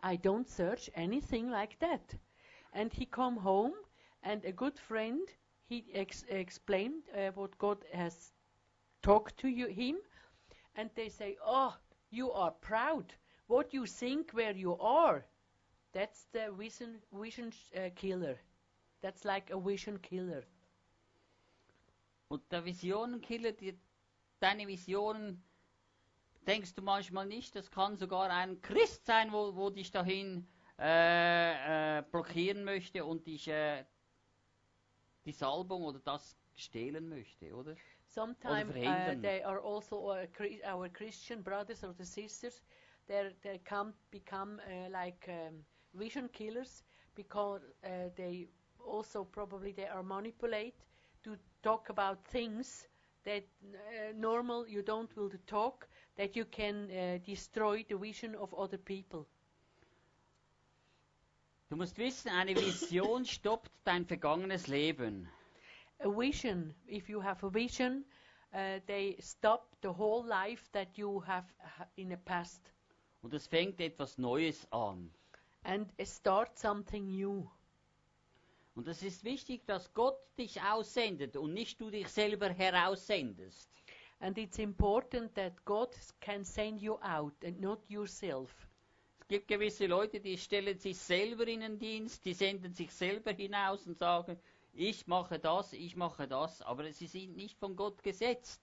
[0.03, 2.15] I don't search anything like that."
[2.73, 3.75] And he come home,
[4.23, 5.29] and a good friend
[5.69, 8.33] he ex- explained uh, what God has
[9.03, 9.97] talked to you, him,
[10.75, 11.75] and they say, "Oh,
[12.11, 13.15] you are proud.
[13.47, 15.25] What you think where you are,
[15.93, 18.41] that's the vision vision uh, killer.
[19.03, 20.45] That's like a vision killer."
[22.31, 23.53] Und der Visionenkiller,
[24.41, 25.43] deine Visionen,
[26.47, 30.47] denkst du manchmal nicht, das kann sogar ein Christ sein, wo, wo dich dahin
[30.79, 33.85] äh, äh, blockieren möchte und dich äh,
[35.29, 37.79] die Salbung oder das stehlen möchte, oder?
[38.09, 40.11] Sometimes uh, they are also
[40.65, 42.63] our Christian brothers or the sisters.
[43.09, 45.65] They they come become uh, like um,
[45.95, 48.49] vision killers because uh, they
[48.85, 50.85] also probably they are manipulate
[51.25, 52.89] to talk about things
[53.25, 58.35] that uh, normal you don't will to talk that you can uh, destroy the vision
[58.37, 59.27] of other people.
[61.71, 65.29] Du musst wissen, eine Vision stoppt dein vergangenes Leben.
[66.01, 68.05] A vision, if you have a vision,
[68.55, 72.73] uh, they stop the whole life that you have ha- in the past.
[73.21, 75.11] Und es fängt etwas Neues an.
[75.65, 77.47] and start something new.
[78.75, 83.69] Und es ist wichtig, dass Gott dich aussendet und nicht du dich selber heraussendest.
[84.21, 85.91] And it's important that God
[86.21, 88.68] can send you out and not yourself.
[89.31, 93.31] Es gibt gewisse Leute, die stellen sich selber in den Dienst, die senden sich selber
[93.31, 94.41] hinaus und sagen,
[94.73, 98.63] ich mache das, ich mache das, aber sie sind nicht von Gott gesetzt.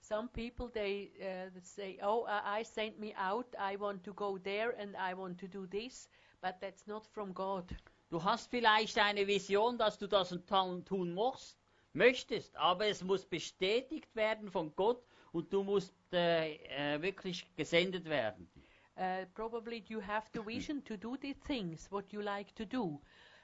[0.00, 3.46] Some people they uh, they say, "Oh, I I sent me out.
[3.54, 6.10] I want to go there and I want to do this,"
[6.42, 7.64] but that's not from God.
[8.10, 10.46] Du hast vielleicht eine Vision, dass du das und
[10.86, 11.56] tun musst,
[11.94, 15.02] möchtest, aber es muss bestätigt werden von Gott
[15.32, 18.50] und du musst äh, äh, wirklich gesendet werden.
[18.96, 23.00] Uh, probably you have the vision to do the things what you like to do,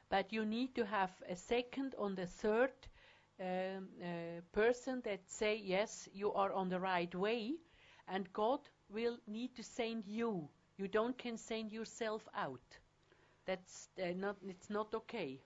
[0.08, 2.70] but you need to have a second or the third
[3.40, 7.54] um, uh, person that say yes, you are on the right way,
[8.06, 10.48] and God will need to send you.
[10.76, 12.78] You don't can send yourself out.
[13.44, 14.36] That's uh, not.
[14.46, 15.40] It's not okay.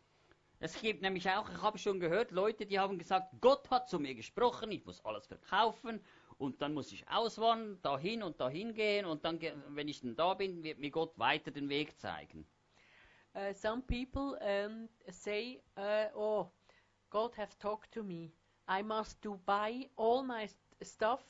[0.61, 3.99] Es gibt nämlich auch, ich habe schon gehört, Leute, die haben gesagt, Gott hat zu
[3.99, 6.01] mir gesprochen, ich muss alles verkaufen
[6.39, 10.35] und dann muss ich auswandern, dahin und dahin gehen und dann, wenn ich dann da
[10.35, 12.47] bin, wird mir Gott weiter den Weg zeigen.
[13.37, 16.53] Uh, some people um, say, uh, "Oh,
[17.11, 18.31] God have talked to me.
[18.69, 21.21] I must to buy all my st- stuff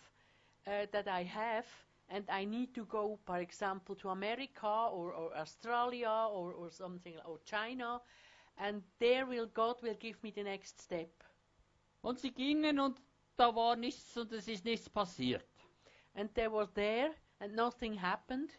[0.67, 1.67] uh, that I have,
[2.09, 7.15] and I need to go, for example, to America or, or Australia or, or something
[7.25, 8.03] or China,
[8.59, 11.25] and there will God will give me the next step."
[12.03, 13.01] Und sie gingen und
[13.37, 15.45] da war nichts und es ist nichts passiert.
[16.15, 18.51] And they were there, and nothing happened,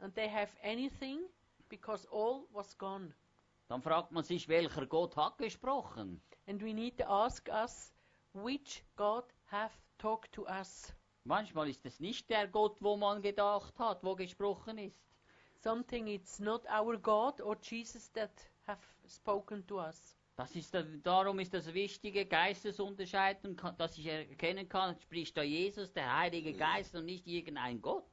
[0.00, 1.20] and they have anything
[1.68, 3.14] because all was gone.
[3.68, 6.20] Dann fragt man sich, welcher Gott hat gesprochen?
[6.46, 7.92] And we need to ask us
[8.32, 10.92] which God have talked to us.
[11.24, 15.04] Manchmal ist es nicht der Gott, wo man gedacht hat, wo gesprochen ist.
[15.56, 18.30] Something it's not our God or Jesus that
[18.66, 20.17] have spoken to us.
[20.38, 25.92] Das ist da, darum ist das Wichtige, Geistesunterscheidung, dass ich erkennen kann, spricht da Jesus,
[25.92, 28.04] der Heilige Geist und nicht irgendein Gott.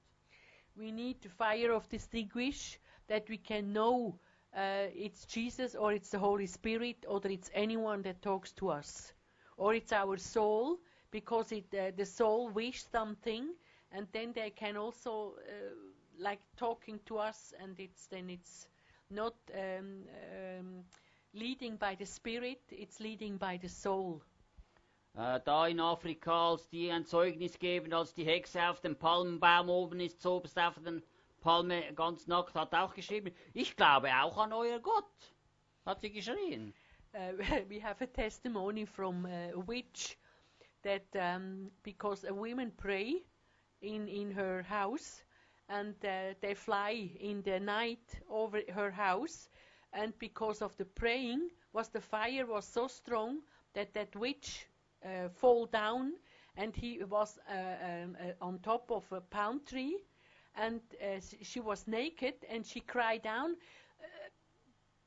[0.74, 4.20] We need to fire of distinguish that we can know
[4.56, 9.14] uh, it's Jesus or it's the Holy Spirit or it's anyone that talks to us.
[9.56, 10.80] Or it's our soul
[11.12, 13.54] because it, uh, the soul wish something
[13.92, 15.76] and then they can also uh,
[16.18, 18.68] like talking to us and it's then it's
[19.12, 20.02] not um,
[20.34, 20.84] um,
[21.36, 24.22] leading by the spirit it's leading by the soul
[25.18, 29.70] Äh, da in Afrika, als die ein Zeugnis geben, als die Hexe auf dem Palmenbaum
[29.70, 31.02] oben ist, so oberst auf den
[31.40, 35.34] Palme ganz nackt, hat auch geschrieben, ich glaube auch an euer Gott,
[35.86, 36.74] hat sie geschrien.
[37.16, 37.32] uh,
[37.70, 40.18] we have a testimony from uh, a witch
[40.84, 43.24] that um, because a woman pray
[43.82, 45.24] in in her house
[45.70, 49.50] and uh, they fly in the night over her house
[49.96, 53.40] and because of the praying was the fire was so strong
[53.74, 54.68] that that witch
[55.04, 56.14] uh, fall down
[56.58, 59.98] and he was uh, um, uh, on top of a palm tree
[60.56, 63.56] and uh, she was naked and she cried down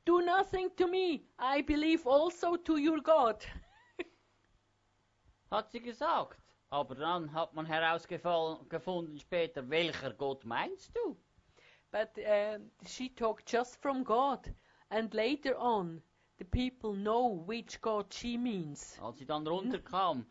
[0.09, 1.23] do nothing to me.
[1.37, 3.45] I believe also to your God.
[5.51, 6.39] Hat sie gesagt.
[6.71, 11.15] Aber dann hat man herausgefunden später, welcher Gott meinst du?
[11.91, 14.53] But um, she talked just from God.
[14.89, 16.01] And later on,
[16.37, 18.97] the people know which God she means.
[18.99, 20.25] Als sie dann runterkam,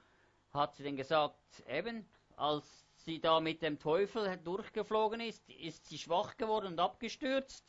[0.53, 2.05] hat sie dann gesagt, eben,
[2.37, 7.65] als sie da mit dem Teufel durchgeflogen ist, ist sie schwach geworden und abgestürzt.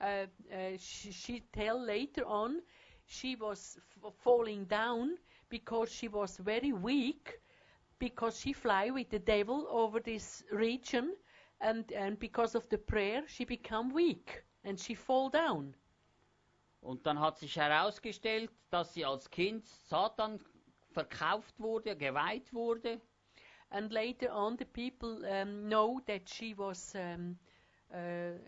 [0.00, 2.62] Uh, uh, she, she tell later on
[3.04, 3.78] she was
[4.22, 5.18] falling down
[5.50, 7.38] because she was very weak
[7.98, 11.14] because she fly with the devil over this region
[11.60, 15.74] and, and because of the prayer she become weak and she fall down.
[16.80, 20.40] Und dann hat sich herausgestellt, dass sie als Kind Satan
[20.92, 23.00] verkauft wurde, geweiht wurde.
[23.70, 27.38] And later on, the people um, know that she was um,
[27.92, 28.38] uh,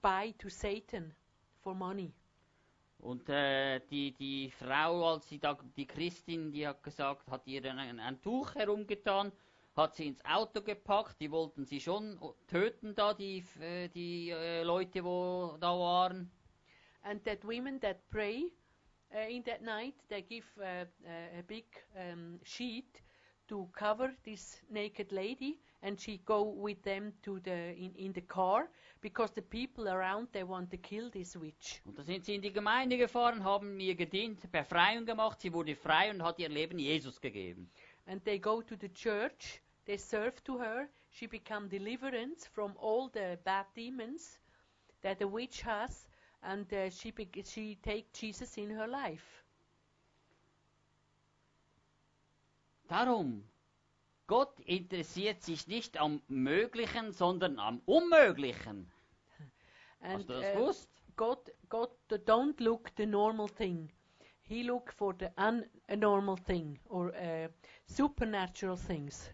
[0.00, 1.14] buy to Satan
[1.60, 2.12] for money.
[2.98, 7.64] Und äh, die, die Frau, als sie da, die Christin, die hat gesagt, hat ihr
[7.64, 9.32] ein, ein Tuch herumgetan,
[9.74, 14.62] hat sie ins Auto gepackt, die wollten sie schon töten da, die, äh, die äh,
[14.62, 16.30] Leute, wo da waren.
[17.04, 18.44] And that women that pray
[19.14, 21.64] uh, in that night, they give uh, uh, a big
[21.98, 23.02] um, sheet
[23.48, 28.20] to cover this naked lady, and she go with them to the in, in the
[28.22, 28.68] car
[29.00, 31.82] because the people around they want to kill this witch.
[31.84, 35.74] Und da sind sie in die Gemeinde gefahren, haben mir gedient, Befreiung gemacht, sie wurde
[35.74, 37.68] frei und hat ihr Leben Jesus gegeben.
[38.06, 43.08] and they go to the church they serve to her she become deliverance from all
[43.12, 44.38] the bad demons
[45.02, 46.08] that the witch has
[46.42, 47.12] and uh, she
[47.44, 49.44] she take jesus in her life
[52.88, 53.48] Darum,
[54.26, 58.92] Gott interessiert sich nicht am Möglichen, sondern am Unmöglichen.
[60.10, 60.90] Hast and du das uh, gewusst?
[61.16, 63.90] god god d- don't look the normal thing
[64.42, 67.48] he look for the unnormal thing or uh,
[67.86, 69.30] supernatural things.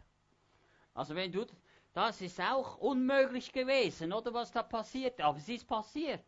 [0.95, 1.47] Also wenn du,
[1.93, 6.25] das ist auch unmöglich gewesen, oder was da passiert, aber es ist passiert.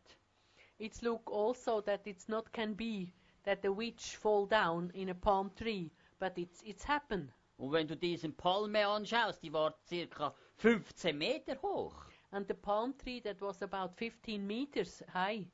[0.81, 3.12] It's look also that it's not can be
[3.45, 7.31] that the witch fall down in a palm tree, but it's it's happened.
[7.59, 12.07] Und wenn du diesen Palme anschaust, die war circa 15 Meter hoch.
[12.31, 15.47] And the palm tree that was about 15 meters high.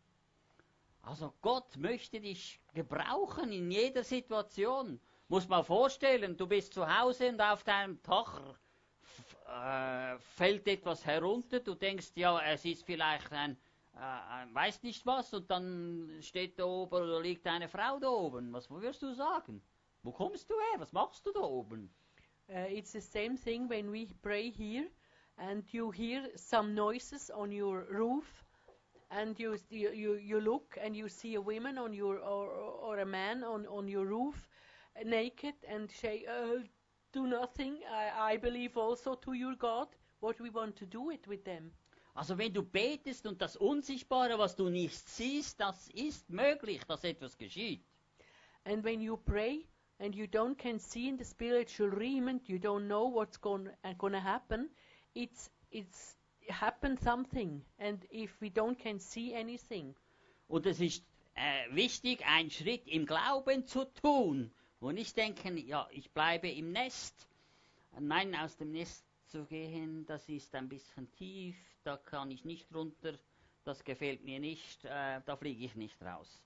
[1.03, 5.01] Also Gott möchte dich gebrauchen in jeder Situation.
[5.29, 8.41] Muss man vorstellen, du bist zu Hause und auf deinem Dach
[9.49, 11.59] äh, fällt etwas herunter.
[11.59, 13.57] Du denkst, ja, es ist vielleicht ein
[14.53, 18.53] weiß nicht was und dann steht da oben oder liegt eine Frau da oben.
[18.53, 19.63] Was du sagen?
[20.03, 20.81] Wo kommst du her?
[20.81, 21.91] Was machst du da oben?
[22.49, 24.89] Uh, it's the same thing when we pray here
[25.37, 28.45] and you hear some noises on your roof
[29.11, 32.99] and you you, you, you look and you see a woman on your or, or
[33.01, 34.49] a man on, on your roof
[34.95, 36.63] uh, naked and say uh,
[37.13, 39.89] do nothing I, I believe also to your God
[40.21, 41.73] what we want to do it with them
[42.17, 47.05] Also wenn du betest und das Unsichtbare, was du nicht siehst, das ist möglich, dass
[47.05, 47.83] etwas geschieht.
[48.65, 49.65] and when you pray
[50.01, 53.69] and you don't can see in the spiritual realm and you don't know what's going
[53.85, 54.69] uh, gonna happen
[55.15, 56.17] it's it's
[56.49, 59.95] happen something and if we don't can see anything
[60.49, 61.05] Und es ist
[61.35, 64.51] äh, wichtig, einen Schritt im Glauben zu tun.
[64.81, 67.27] Und nicht denken, ja, ich bleibe im Nest.
[67.99, 71.57] Nein, aus dem Nest zu gehen, das ist ein bisschen tief,
[71.87, 73.15] da kann ich nicht runter,
[73.65, 76.43] das gefällt mir nicht, äh, da fliege ich nicht raus.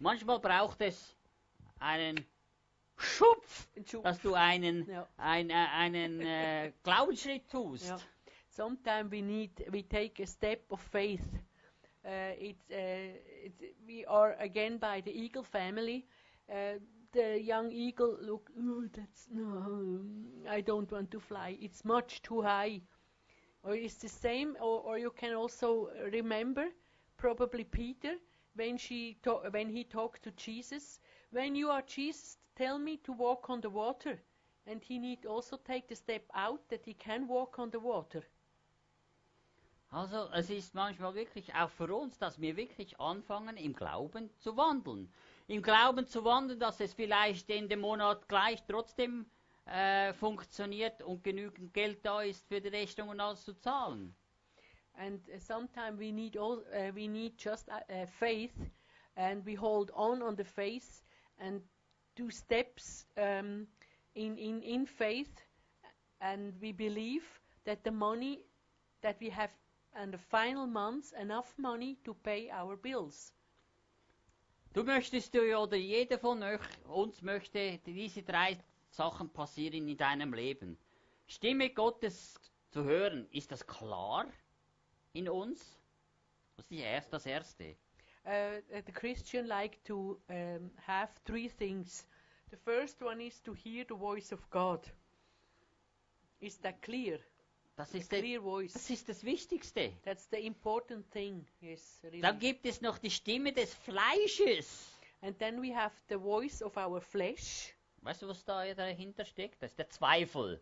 [0.00, 1.16] Manchmal braucht es
[1.78, 2.24] einen
[2.96, 3.68] Schupf,
[4.02, 5.08] dass du einen, Ja.
[5.16, 7.86] ein, äh, einen äh, Glaubensschritt tust.
[7.86, 8.00] Yeah.
[8.48, 11.24] Sometimes we need we take a step of faith.
[12.04, 12.74] Uh, it's, uh,
[13.44, 16.04] it's we are again by the eagle family.
[16.48, 16.80] Uh,
[17.12, 18.50] the young eagle look.
[18.58, 20.00] Oh, that's no.
[20.48, 21.56] I don't want to fly.
[21.60, 22.80] It's much too high.
[23.62, 24.56] Or it's the same.
[24.60, 26.66] Or, or you can also remember,
[27.16, 28.16] probably Peter
[28.54, 29.18] when she
[29.50, 31.00] when he talked to Jesus.
[31.30, 34.18] When you are Jesus, tell me to walk on the water.
[34.66, 38.22] And he need also take the step out that he can walk on the water.
[39.92, 44.56] Also es ist manchmal wirklich auch für uns, dass wir wirklich anfangen, im Glauben zu
[44.56, 45.12] wandeln.
[45.48, 49.26] Im Glauben zu wandeln, dass es vielleicht in dem Monat gleich trotzdem
[49.66, 54.14] äh, funktioniert und genügend Geld da ist für die Rechnung und alles zu zahlen.
[54.94, 58.54] And uh, sometimes we need all uh, we need just uh, uh, faith,
[59.16, 61.02] and we hold on on the faith
[61.38, 61.62] and
[62.16, 63.66] do steps um,
[64.14, 65.32] in in in faith,
[66.20, 67.24] and we believe
[67.64, 68.40] that the money
[69.02, 69.50] that we have
[70.02, 73.32] in the final months enough money to pay our bills.
[74.72, 78.56] Du möchtest du oder jeder von euch, uns möchte diese drei
[78.90, 80.78] Sachen passieren in deinem Leben.
[81.26, 84.26] Stimme Gottes zu hören, ist das klar
[85.12, 85.78] in uns?
[86.56, 87.76] Das ist erst- das Erste.
[88.26, 92.06] Uh, the Christian like to um, have three things.
[92.50, 94.80] The first one is to hear the voice of God.
[96.40, 97.18] Is that clear?
[97.76, 98.74] Das ist, der, clear voice.
[98.74, 99.92] das ist das Wichtigste.
[100.04, 101.46] That's the important thing.
[101.60, 102.20] Yes, really.
[102.20, 104.92] Dann gibt es noch die Stimme des Fleisches.
[105.22, 109.62] And then we have the voice of our flesh, Weißt du, was da dahinter steckt?
[109.62, 110.60] Das ist der Zweifel.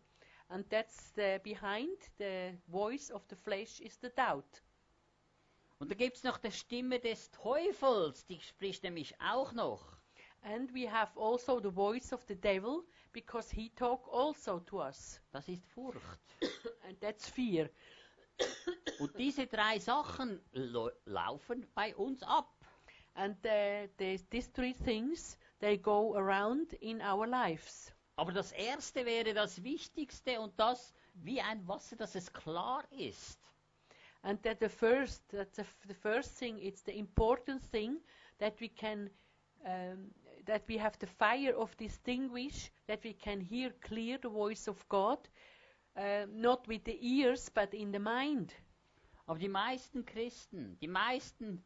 [0.50, 4.62] and that's the behind the voice of the flesh is the doubt.
[5.78, 9.96] Und da gibt es noch die Stimme des Teufels, die spricht nämlich auch noch.
[10.42, 15.20] And we have also the voice of the devil because he talk also to us,
[15.32, 16.20] Das ist Furcht.
[16.88, 17.68] and that's fear.
[18.98, 20.40] Und diese drei Sachen
[21.04, 22.52] laufen bei uns ab.
[23.14, 27.92] And uh, the, these three things they go around in our lives.
[28.16, 33.38] Aber das erste wäre das Wichtigste und das wie ein Wasser, dass es klar ist.
[34.22, 36.58] And that the first, that's the, the first thing.
[36.58, 38.00] It's the important thing
[38.38, 39.10] that we can,
[39.64, 40.10] um,
[40.46, 44.88] that we have the fire of distinguish, that we can hear clear the voice of
[44.88, 45.18] God,
[45.96, 48.52] uh, not with the ears but in the mind.
[49.26, 51.62] Aber die meisten Christen, die meisten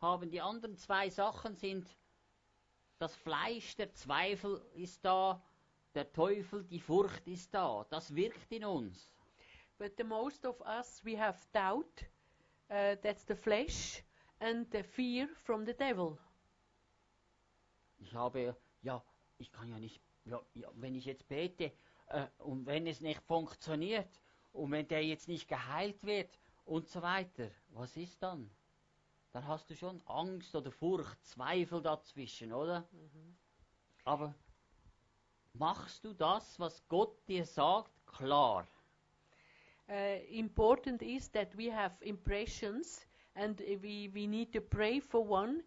[0.00, 1.88] haben die anderen zwei Sachen sind
[3.00, 5.42] das Fleisch, der Zweifel ist da,
[5.94, 7.86] der Teufel, die Furcht ist da.
[7.88, 9.10] Das wirkt in uns.
[9.78, 12.04] But the most of us we have doubt.
[12.68, 14.04] Uh, that's the flesh
[14.38, 16.18] and the fear from the devil.
[17.98, 19.02] Ich habe, ja,
[19.38, 21.72] ich kann ja nicht, ja, ja, wenn ich jetzt bete
[22.08, 24.20] äh, und wenn es nicht funktioniert
[24.52, 28.50] und wenn der jetzt nicht geheilt wird und so weiter, was ist dann?
[29.32, 32.88] Dann hast du schon Angst oder Furcht, Zweifel dazwischen, oder?
[34.04, 34.34] Aber
[35.52, 38.66] machst du das, was Gott dir sagt, klar?
[39.88, 45.62] Uh, important is that we have impressions and we, we need to pray for one,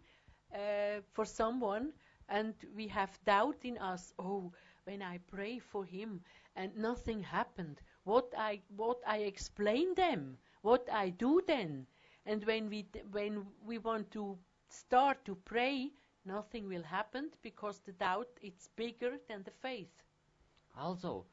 [0.52, 1.92] uh, for someone,
[2.28, 4.14] and we have doubt in us.
[4.18, 4.50] Oh,
[4.84, 6.22] when I pray for him
[6.56, 11.86] and nothing happened, what I what I explain them, what I do then,
[12.24, 15.90] and when we when we want to start to pray,
[16.24, 20.02] nothing will happen because the doubt it's bigger than the faith.
[20.76, 21.26] Also,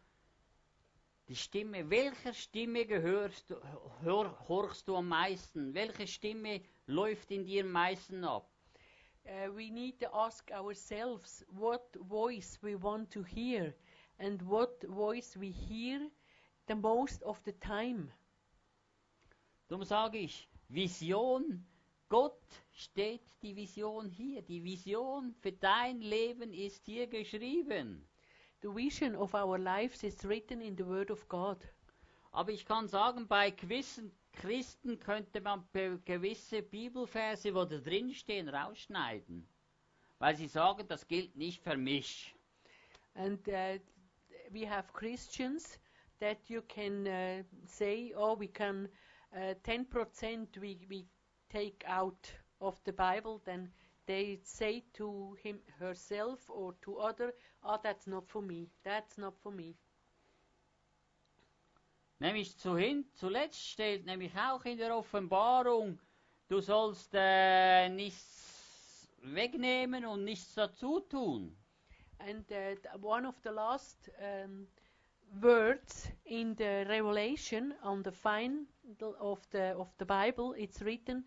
[1.28, 3.56] die Stimme, welcher Stimme gehörst du,
[4.04, 5.74] hör, horchst du am meisten?
[5.74, 8.48] Welche Stimme läuft in dir am meisten ab?
[9.24, 13.74] Uh, we need to ask ourselves what voice we want to hear
[14.18, 16.10] and what voice we hear
[16.68, 18.12] the most of the time.
[19.70, 21.66] Darum sage ich, Vision,
[22.08, 22.42] Gott
[22.72, 24.42] steht die Vision hier.
[24.42, 28.08] Die Vision für dein Leben ist hier geschrieben.
[28.62, 31.58] The vision of our lives is written in the Word of God.
[32.32, 35.68] Aber ich kann sagen, bei gewissen Christen könnte man
[36.06, 39.46] gewisse Bibelverse, wo da drin stehen, rausschneiden.
[40.20, 42.34] Weil sie sagen, das gilt nicht für mich.
[43.16, 43.78] And uh,
[44.52, 45.78] we have Christians
[46.20, 48.88] that you can uh, say, oh, we can
[49.36, 51.06] 10% we, we
[51.50, 53.70] take out of the Bible, then
[54.06, 58.68] they say to him, herself, or to other, oh, that's not for me.
[58.84, 59.76] That's not for me.
[62.20, 66.00] Nämlich zuhin, zuletzt steht nämlich auch in der Offenbarung,
[66.50, 71.56] du sollst äh, nichts wegnehmen und nichts dazu tun.
[72.20, 74.68] And uh, one of the last um,
[75.42, 78.66] words in the Revelation on the final
[79.00, 81.24] of the of the Bible, it's written,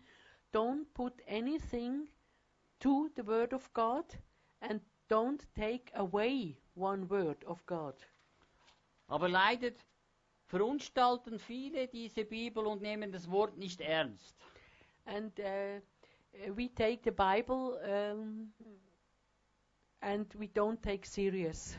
[0.51, 2.09] "Don't put anything
[2.79, 4.05] to the word of God,
[4.61, 7.95] and don't take away one word of God."
[9.07, 9.71] Aber leider
[10.47, 14.35] verunstalten viele diese Bibel und nehmen das Wort nicht ernst.
[15.05, 18.53] And uh, uh, we take the Bible um,
[20.01, 21.77] and we don't take serious.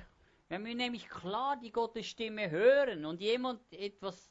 [0.48, 4.30] Wenn wir nämlich klar die Gottes Stimme hören und jemand etwas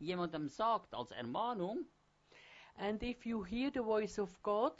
[0.00, 1.86] jemandem sagt als Ermahnung,
[2.76, 4.72] And if you hear the voice of God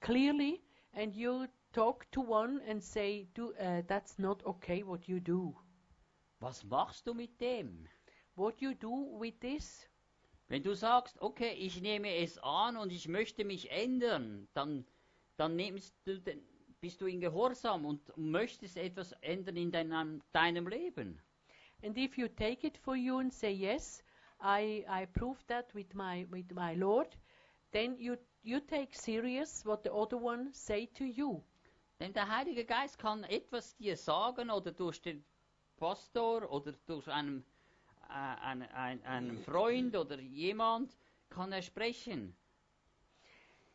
[0.00, 0.62] clearly
[0.92, 5.54] and you talk to one and say, do, uh, that's not okay what you do.
[6.40, 7.88] was machst du mit dem?
[8.36, 9.88] What you do with this?
[10.48, 14.84] Wenn du sagst, okay, ich nehme es an und ich möchte mich ändern, dann,
[15.36, 16.42] dann nimmst du den,
[16.80, 21.18] bist du in Gehorsam und möchtest etwas ändern in deinem, deinem Leben.
[21.82, 24.04] And if you take it for you and say, yes,
[24.44, 27.08] I, I prove that with my, with my Lord,
[27.72, 31.42] then you, you take serious what the other one say to you.
[31.98, 35.24] Denn der Heilige Geist kann etwas dir sagen oder durch den
[35.78, 37.44] Pastor oder durch einen,
[38.10, 40.94] äh, einen, einen, einen Freund oder jemand
[41.30, 42.36] kann er sprechen.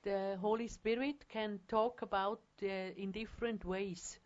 [0.04, 4.20] the Holy Spirit can talk about uh, in different ways.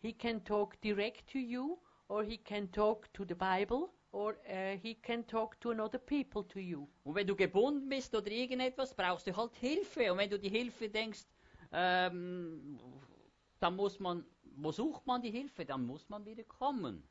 [0.00, 1.78] He can talk direct to you,
[2.08, 6.42] or he can talk to the Bible, or uh, he can talk to another people
[6.44, 6.88] to you.
[7.04, 10.12] Und wenn du gebunden bist oder irgendetwas, brauchst du halt Hilfe.
[10.12, 11.26] Und wenn du die Hilfe denkst,
[11.72, 12.78] ähm,
[13.60, 14.24] dann muss man,
[14.56, 15.64] wo sucht man die Hilfe?
[15.64, 17.02] Dann muss man wieder kommen.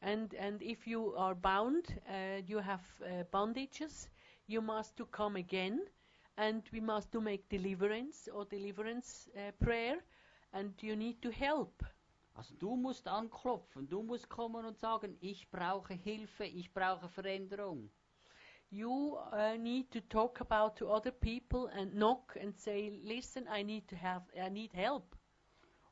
[0.00, 4.08] And and if you are bound, uh, you have uh, bondages.
[4.46, 5.80] You must to come again,
[6.36, 9.28] and we must to make deliverance or deliverance
[9.58, 9.98] prayer,
[10.52, 11.82] and you need to help.
[12.36, 17.90] Also du musst anklopfen, du musst kommen und sagen, ich brauche Hilfe, ich brauche Veränderung.
[18.68, 23.64] You uh, need to talk about to other people and knock and say, "Listen, I
[23.64, 25.16] need to have, I need help."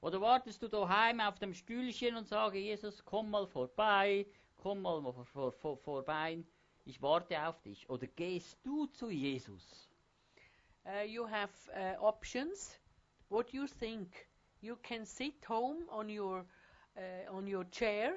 [0.02, 4.26] Oder wartest du daheim auf dem Stühlchen und sage, Jesus, komm mal vorbei,
[4.58, 6.44] komm mal vor, vor, vor, vorbei,
[6.84, 7.88] ich warte auf dich.
[7.88, 9.88] Oder gehst du zu Jesus?
[10.84, 12.78] Uh, you have uh, options.
[13.30, 14.28] What you think?
[14.65, 16.47] You can sit home on your
[16.97, 18.15] uh, on your chair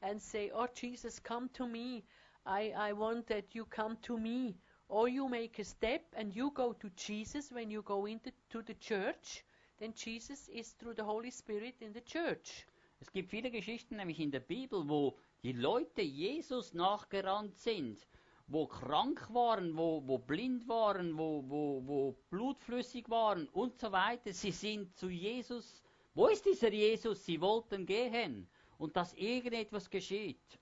[0.00, 2.04] and say, "Oh Jesus, come to me.
[2.46, 4.56] I I want that you come to me."
[4.88, 8.62] Or you make a step and you go to Jesus when you go into to
[8.62, 9.44] the church.
[9.78, 12.66] Then Jesus is through the Holy Spirit in the church.
[13.00, 18.06] Es gibt viele Geschichten, nämlich in der Bibel, wo die Leute Jesus nachgerannt sind,
[18.46, 24.32] wo krank waren, wo, wo blind waren, wo, wo, wo blutflüssig waren und so weiter.
[24.32, 25.82] Sie sind zu Jesus.
[26.14, 27.24] Wo ist dieser Jesus?
[27.24, 28.46] Sie wollten gehen
[28.78, 30.58] und dass irgendetwas geschieht.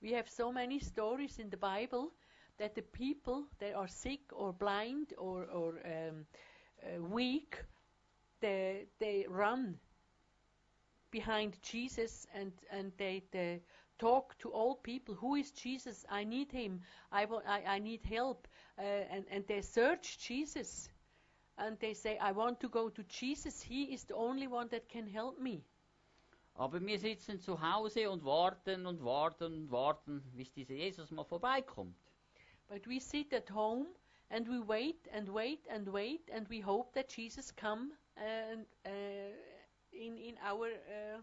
[0.00, 2.10] We have so many stories in the Bible
[2.58, 6.26] that the people that are sick or blind or, or um,
[6.82, 7.64] uh, weak,
[8.40, 9.78] they, they run
[11.10, 13.60] behind Jesus and, and they, they
[14.02, 15.14] talk to all people.
[15.14, 16.04] Who is Jesus?
[16.10, 16.80] I need him.
[17.12, 18.48] I, wa- I, I need help.
[18.78, 18.82] Uh,
[19.14, 20.88] and, and they search Jesus.
[21.56, 23.62] And they say, I want to go to Jesus.
[23.62, 25.62] He is the only one that can help me.
[26.54, 31.24] Aber wir sitzen zu Hause und warten und warten und warten, bis dieser Jesus mal
[31.24, 31.94] vorbeikommt.
[32.68, 33.86] But we sit at home
[34.30, 38.90] and we wait and wait and wait and we hope that Jesus come and, uh,
[39.92, 41.20] in, in our uh,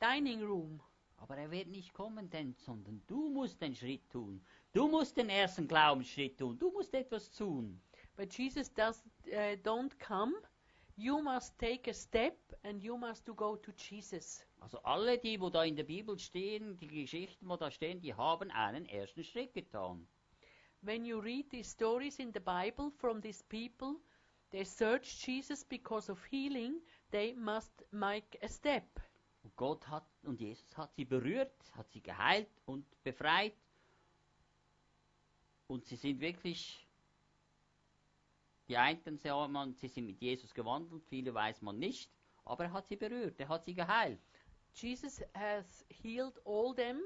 [0.00, 0.80] dining room.
[1.18, 4.44] Aber er wird nicht kommen, denn, sondern du musst den Schritt tun.
[4.72, 6.58] Du musst den ersten Glaubensschritt tun.
[6.58, 7.80] Du musst etwas tun.
[8.16, 10.34] But Jesus does uh, don't come.
[10.98, 14.46] You must take a step and you must to go to Jesus.
[14.60, 18.14] Also alle, die, wo da in der Bibel stehen, die Geschichten, wo da stehen, die
[18.14, 20.08] haben einen ersten Schritt getan.
[20.80, 23.96] When you read these stories in the Bible from these people,
[24.50, 26.80] they search Jesus because of healing.
[27.10, 28.84] They must make a step.
[29.42, 33.54] Und Gott hat und Jesus hat sie berührt, hat sie geheilt und befreit.
[35.68, 36.86] Und sie sind wirklich,
[38.68, 42.10] die einen sagen man, sie sind mit Jesus gewandelt, viele weiß man nicht,
[42.44, 44.20] aber er hat sie berührt, er hat sie geheilt.
[44.74, 47.00] Jesus has healed all them.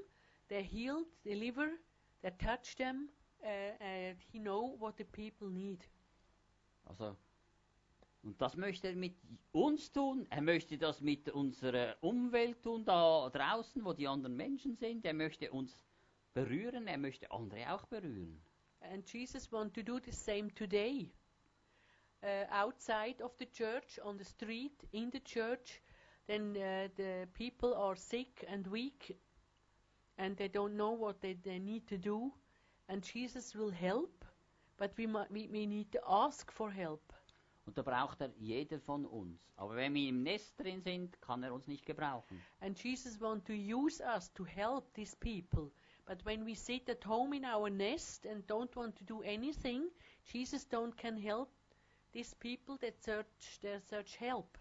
[0.48, 1.68] They healed, deliver,
[2.22, 3.08] they touch them,
[3.44, 3.46] uh,
[3.80, 5.78] and he know what the people need.
[6.84, 7.16] Also,
[8.22, 9.16] und das möchte er mit
[9.52, 14.76] uns tun, er möchte das mit unserer Umwelt tun, da draußen, wo die anderen Menschen
[14.76, 15.84] sind, er möchte uns
[16.34, 18.42] berühren, er möchte andere auch berühren.
[18.82, 21.10] And Jesus want to do the same today.
[22.22, 25.80] Uh, outside of the church, on the street, in the church,
[26.26, 29.16] then uh, the people are sick and weak,
[30.18, 32.30] and they don't know what they, they need to do,
[32.88, 34.24] and Jesus will help,
[34.76, 37.12] but we, we, we need to ask for help.
[37.70, 39.38] Und da braucht er jeder von uns.
[39.54, 42.42] Aber wenn wir im Nest drin sind, kann er uns nicht gebrauchen.
[42.58, 45.70] And Jesus want to use us to help these people.
[46.04, 49.88] But when we sit at home in our nest and don't want to do anything,
[50.24, 51.48] Jesus don't can help
[52.10, 54.58] these people that search that search help.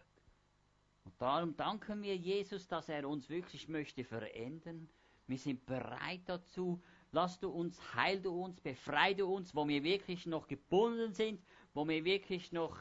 [1.03, 4.88] Und darum danken wir Jesus, dass er uns wirklich möchte verändern.
[5.26, 6.80] Wir sind bereit dazu.
[7.11, 11.41] Lass du uns, heil du uns, befreie du uns, wo wir wirklich noch gebunden sind,
[11.73, 12.77] wo wir wirklich noch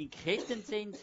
[0.00, 0.96] in Ketten sind,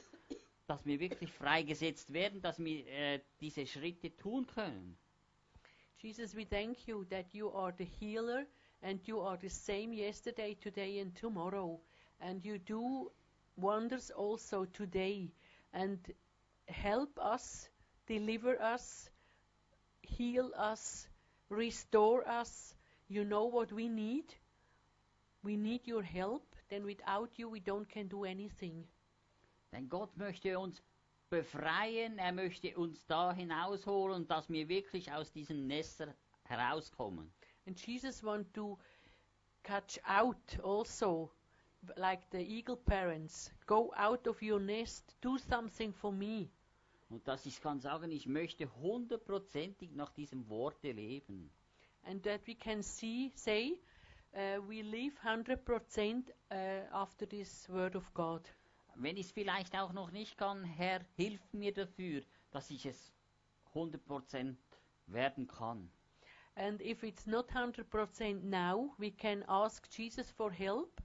[0.65, 4.97] dass wir wirklich freigesetzt werden, dass wir äh, diese Schritte tun können.
[5.99, 8.45] Jesus, we thank you that you are the healer
[8.81, 11.79] and you are the same yesterday, today, and tomorrow.
[12.19, 13.11] And you do
[13.55, 15.31] wonders also today.
[15.73, 15.99] And
[16.67, 17.69] help us,
[18.07, 19.09] deliver us,
[20.01, 21.07] heal us,
[21.49, 22.73] restore us.
[23.07, 24.33] You know what we need.
[25.43, 26.56] We need your help.
[26.69, 28.87] Then without you, we don't can do anything.
[29.71, 30.81] Denn Gott möchte uns
[31.29, 36.13] befreien, er möchte uns da hinausholen, dass wir wirklich aus diesen Nestern
[36.43, 37.31] herauskommen.
[37.65, 38.77] And Jesus want to
[39.63, 41.29] catch out also,
[41.97, 43.51] like the eagle parents.
[43.65, 46.49] Go out of your nest, do something for me.
[47.09, 51.49] Und dass ich kann sagen, ich möchte hundertprozentig nach diesem Worte leben.
[52.03, 53.77] And that we can see, say,
[54.33, 56.55] uh, we live 100% uh,
[56.91, 58.41] after this word of God.
[58.95, 63.13] Wenn ich es vielleicht auch noch nicht kann, Herr, hilf mir dafür, dass ich es
[63.73, 64.55] 100%
[65.07, 65.89] werden kann.
[66.55, 71.01] And if it's not 100% now, we can ask Jesus for help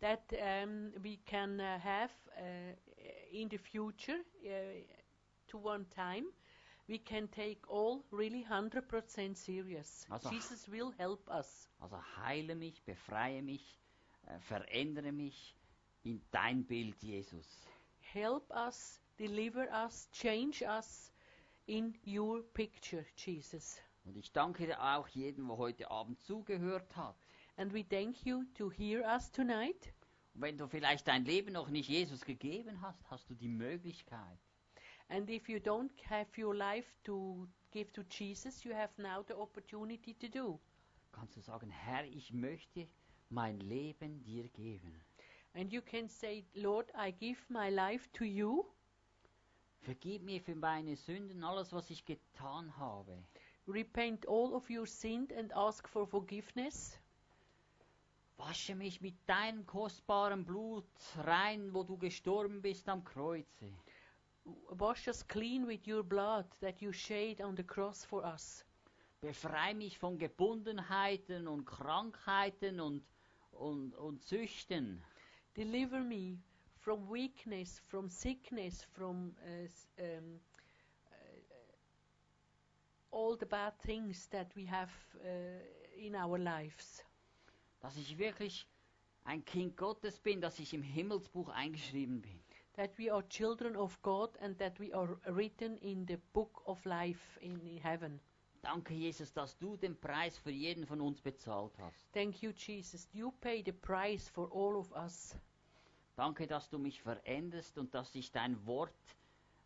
[0.00, 2.72] that um, we can uh, have uh,
[3.30, 4.50] in the future uh,
[5.48, 6.24] to one time.
[6.86, 10.06] We can take all really 100% serious.
[10.10, 11.70] Also- Jesus will help us.
[11.80, 13.78] Also heile mich, befreie mich,
[14.26, 15.56] äh, verändere mich
[16.02, 17.66] in dein Bild, Jesus.
[18.00, 21.10] Help us, deliver us, change us
[21.66, 23.80] in your picture, Jesus.
[24.04, 27.16] Und ich danke dir auch jedem, der heute Abend zugehört hat.
[27.56, 29.94] And we thank you to hear us tonight.
[30.34, 34.38] Und wenn du vielleicht dein Leben noch nicht Jesus gegeben hast, hast du die Möglichkeit,
[35.08, 39.36] And if you don't have your life to give to Jesus, you have now the
[39.36, 40.60] opportunity to do.
[41.14, 42.88] kannst du sagen, Herr, ich möchte
[43.30, 45.00] mein Leben dir geben.
[45.54, 48.64] And you can say, Lord, I give my life to you.
[49.82, 53.22] Vergib mir für meine Sünden, alles, was ich getan habe.
[53.68, 56.98] Repent all of your sin and ask for forgiveness.
[58.36, 60.84] Wasche mich mit deinem kostbaren Blut
[61.18, 63.72] rein, wo du gestorben bist am Kreuze.
[64.78, 68.64] Wash us clean with your blood that you shed on the cross for us.
[69.22, 73.02] Befreie mich von Gebundenheiten und Krankheiten und,
[73.52, 75.02] und, und Süchten.
[75.56, 76.38] Deliver me
[76.80, 80.40] from weakness, from sickness, from uh, um,
[81.10, 81.16] uh,
[83.10, 84.90] all the bad things that we have
[85.24, 85.26] uh,
[85.96, 87.02] in our lives.
[87.80, 88.66] Dass ich wirklich
[89.24, 92.43] ein Kind Gottes bin, dass ich im Himmelsbuch eingeschrieben bin.
[92.76, 96.84] That we are children of God and that we are written in the book of
[96.84, 98.20] life in, heaven.
[98.62, 102.12] Danke, Jesus, dass du den Preis für jeden von uns bezahlt hast.
[102.12, 103.08] Thank you, Jesus.
[103.12, 105.36] You pay the price for all of us.
[106.16, 108.94] Danke, dass du mich veränderst und dass ich dein Wort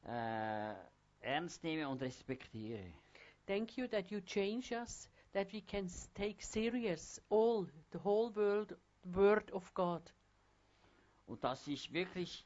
[0.04, 0.74] äh,
[1.20, 2.92] ernst nehme und respektiere.
[3.46, 8.76] Thank you that you change us, that we can take serious all the whole world
[9.04, 10.02] word of God,
[11.26, 12.44] Und dass ich wirklich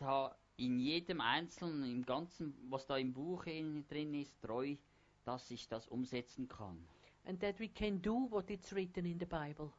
[0.00, 4.76] da in jedem Einzelnen, im Ganzen, was da im Buch in- drin ist, treu,
[5.24, 6.86] dass ich das umsetzen kann.
[7.26, 9.70] and that we can do what it's written in the Bible.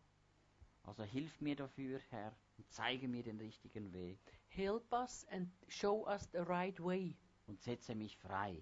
[0.83, 4.19] Also hilf mir dafür, Herr, und zeige mir den richtigen Weg
[4.49, 7.15] Help us and show us the right way
[7.47, 8.61] und setze mich frei.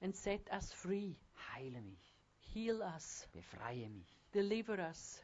[0.00, 1.14] and set us free.
[1.54, 2.14] Heile mich,
[2.54, 5.22] Heal us, befreie mich, deliver us,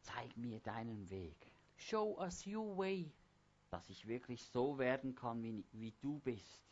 [0.00, 1.36] zeig mir deinen Weg,
[1.76, 3.12] show us your way,
[3.70, 6.62] dass ich wirklich so werden kann, wie, wie du bist.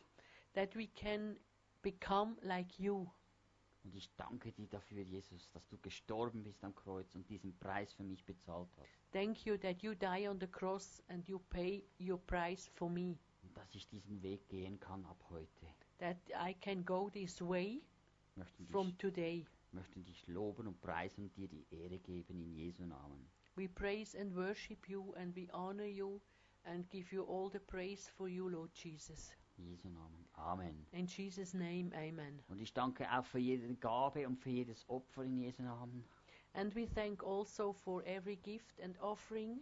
[0.53, 1.37] that we can
[1.81, 3.07] become like you.
[3.83, 7.93] Und ich danke dir dafür, Jesus, dass du gestorben bist am Kreuz und diesen Preis
[7.93, 9.11] für mich bezahlt hast.
[9.11, 13.17] Thank you that you die on the cross and you pay your price for me,
[13.43, 15.67] Und dass ich diesen Weg gehen kann ab heute.
[15.99, 17.81] that I can go this way
[18.35, 19.45] Möchten from dich, today.
[19.71, 23.29] möchten dich loben und preisen und dir die Ehre geben in Jesu Namen.
[23.55, 26.19] We praise and worship you and we honor you
[26.65, 29.31] and give you all the praise for you, Lord Jesus.
[29.57, 30.25] In Jesu Namen.
[30.37, 30.85] Amen.
[30.91, 32.39] In Jesus' name, amen.
[32.47, 36.03] Und ich danke auch für jede Gabe und für jedes Opfer in Jesu Namen.
[36.53, 39.61] And we thank also for every gift and offering.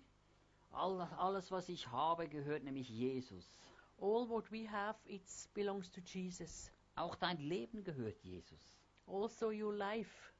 [0.71, 3.45] Alles, alles, was ich habe, gehört nämlich Jesus.
[3.97, 5.23] All what we have, it
[5.53, 6.71] belongs to Jesus.
[6.95, 8.73] Auch dein Leben gehört Jesus.
[9.07, 10.33] Also your life.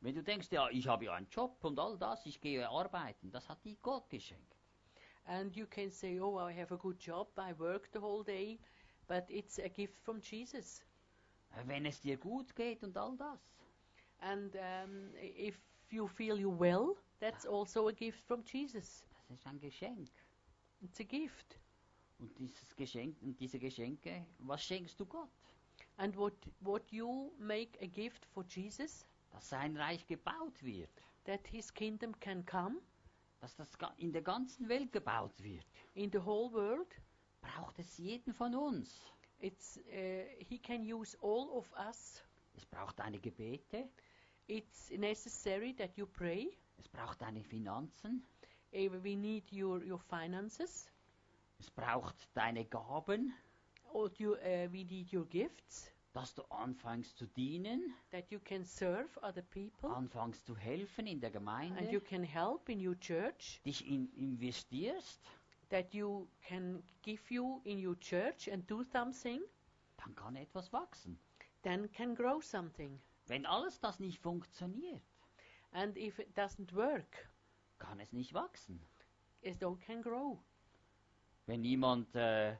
[0.00, 3.30] Wenn du denkst, ja, ich habe ja einen Job und all das, ich gehe arbeiten,
[3.30, 4.53] das hat dir Gott geschenkt.
[5.26, 8.58] And you can say, oh, I have a good job, I work the whole day,
[9.08, 10.82] but it's a gift from Jesus.
[11.56, 13.40] Äh, Wenn es dir gut geht und all das.
[14.20, 15.58] And um, if
[15.90, 19.04] you feel you well, that's also a gift from Jesus.
[19.28, 20.10] Das ist ein Geschenk.
[20.82, 21.58] It's a gift.
[22.18, 25.30] Und dieses Geschenk und diese Geschenke, was schenkst du Gott?
[25.96, 30.90] And what, what you make a gift for Jesus, Dass sein Reich gebaut wird,
[31.24, 32.80] that his kingdom can come
[33.44, 33.68] dass das
[33.98, 36.88] in der ganzen Welt gebaut wird, in the whole world.
[37.42, 39.02] braucht es jeden von uns.
[39.38, 42.22] It's, uh, he can use all of us.
[42.56, 43.88] Es braucht deine Gebete,
[44.46, 46.56] It's necessary that you pray.
[46.78, 48.24] es braucht deine Finanzen,
[48.72, 50.90] Uh, we need your, your finances.
[51.60, 53.34] es braucht deine Gaben,
[53.92, 58.64] Or you, uh, we need your gifts, dass du anfängst zu dienen, that you can
[58.64, 62.98] serve other people, anfängst zu helfen in der and you Gemeinde, can help in your
[62.98, 65.20] church, dich in, investierst,
[65.70, 69.42] that you can give you in your church and do something,
[69.98, 71.18] dann kann etwas wachsen.
[71.62, 73.00] then can grow something.
[73.26, 75.02] Wenn alles das nicht funktioniert,
[75.72, 77.28] And if it doesn't work,
[77.78, 78.80] kann es nicht wachsen.
[79.42, 80.38] it don't can grow.
[81.46, 82.52] Wenn niemand, äh,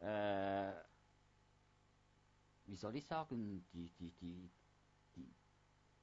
[0.00, 0.72] äh,
[2.66, 4.50] wie soll ich sagen, die, die, die,
[5.16, 5.34] die,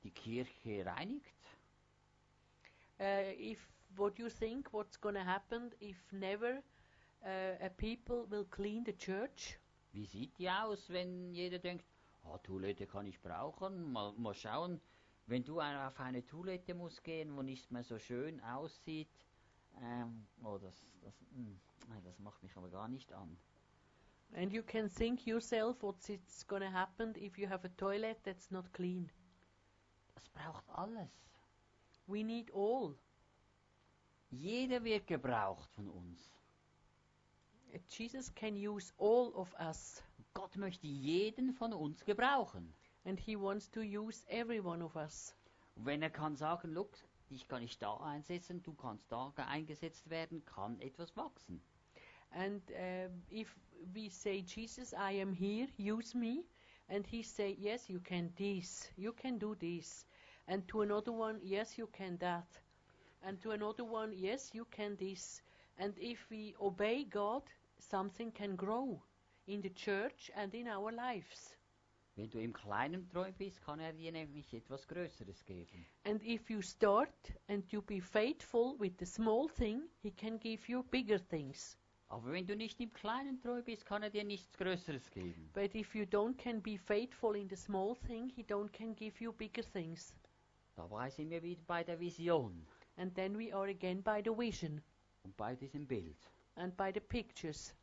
[0.04, 1.36] die Kirche reinigt,
[3.02, 3.58] Uh, if
[3.96, 6.62] what you think what's going to happen if never
[7.26, 9.58] uh, a people will clean the church,
[9.92, 11.84] wie sieht die aus, wenn jeder denkt,
[12.26, 14.80] ah, Toilette kann ich brauchen, mal, mal schauen,
[15.26, 19.10] wenn du auf eine Toilette musst gehen, wo nicht mehr so schön aussieht,
[19.82, 21.60] ähm, oh, das, das, hm,
[21.90, 23.36] nein, das macht mich aber gar nicht an.
[24.34, 28.18] And you can think yourself what's it's going to happen if you have a toilet
[28.24, 29.10] that's not clean.
[30.16, 31.10] Das braucht alles.
[32.08, 32.96] We need all.
[34.32, 36.32] Jeder wird gebraucht von uns.
[37.74, 40.02] Uh, Jesus can use all of us,
[40.34, 42.74] Gott möchte jeden von uns gebrauchen.
[43.06, 45.34] and He wants to use every one of us.
[45.76, 46.98] Wenn er kann sagen, look,
[47.30, 51.62] dich kann ich da einsetzen, du kannst da ge- eingesetzt werden, kann etwas wachsen.
[52.32, 53.54] And um, if
[53.94, 56.44] we say, Jesus, I am here, use me,
[56.90, 60.06] and He say, yes, you can this, you can do this,
[60.48, 62.48] and to another one, yes, you can that,
[63.24, 65.42] and to another one, yes, you can this,
[65.78, 67.44] and if we obey God,
[67.80, 69.02] something can grow
[69.48, 71.56] in the church and in our lives.
[72.18, 75.86] Wenn du im Kleinen treu bist, kann er dir nämlich etwas Größeres geben.
[76.04, 80.68] And if you start and you be faithful with the small thing, He can give
[80.68, 81.78] you bigger things.
[82.12, 85.50] Aber wenn du nicht im Kleinen treu bist, kann er dir nichts Größeres geben.
[85.54, 89.24] But if you don't can be faithful in the small thing, He don't can give
[89.24, 90.14] you bigger things.
[90.76, 92.68] Dabei sind wir wieder bei der Vision
[92.98, 94.82] And then we are again by the vision
[95.24, 96.18] und bei diesem Bild.
[96.56, 97.74] and by the pictures.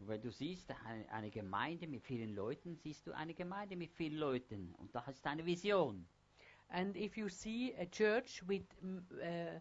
[0.00, 3.90] Und wenn du siehst, eine, eine Gemeinde mit vielen Leuten, siehst du eine Gemeinde mit
[3.90, 4.74] vielen Leuten.
[4.74, 6.06] Und das ist deine Vision.
[6.68, 9.58] And if you see a church with mm, uh,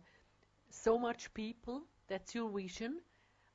[0.69, 2.99] so much people, that's your vision.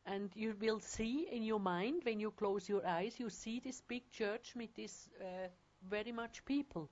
[0.04, 3.82] And you will see in your mind, when you close your eyes, you see this
[3.82, 5.48] big church with this uh,
[5.88, 6.88] very much people.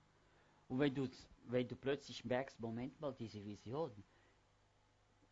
[0.68, 1.08] Und wenn du,
[1.48, 3.90] wenn du plötzlich merkst, Moment mal, diese Vision,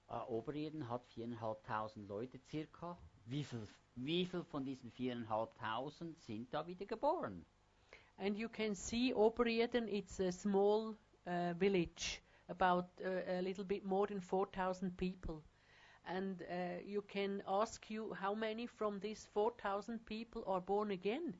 [0.08, 2.96] äh, Obereden hat viereinhalbtausend Leute circa.
[3.26, 3.66] Wie viel,
[3.96, 7.44] wie viel von diesen viereinhalbtausend sind da wieder geboren?
[8.18, 10.96] And you can see Obereden, it's a small
[11.26, 15.42] uh, village, about uh, a little bit more than 4,000 people.
[16.06, 21.34] And uh, you can ask you how many from these 4,000 people are born again.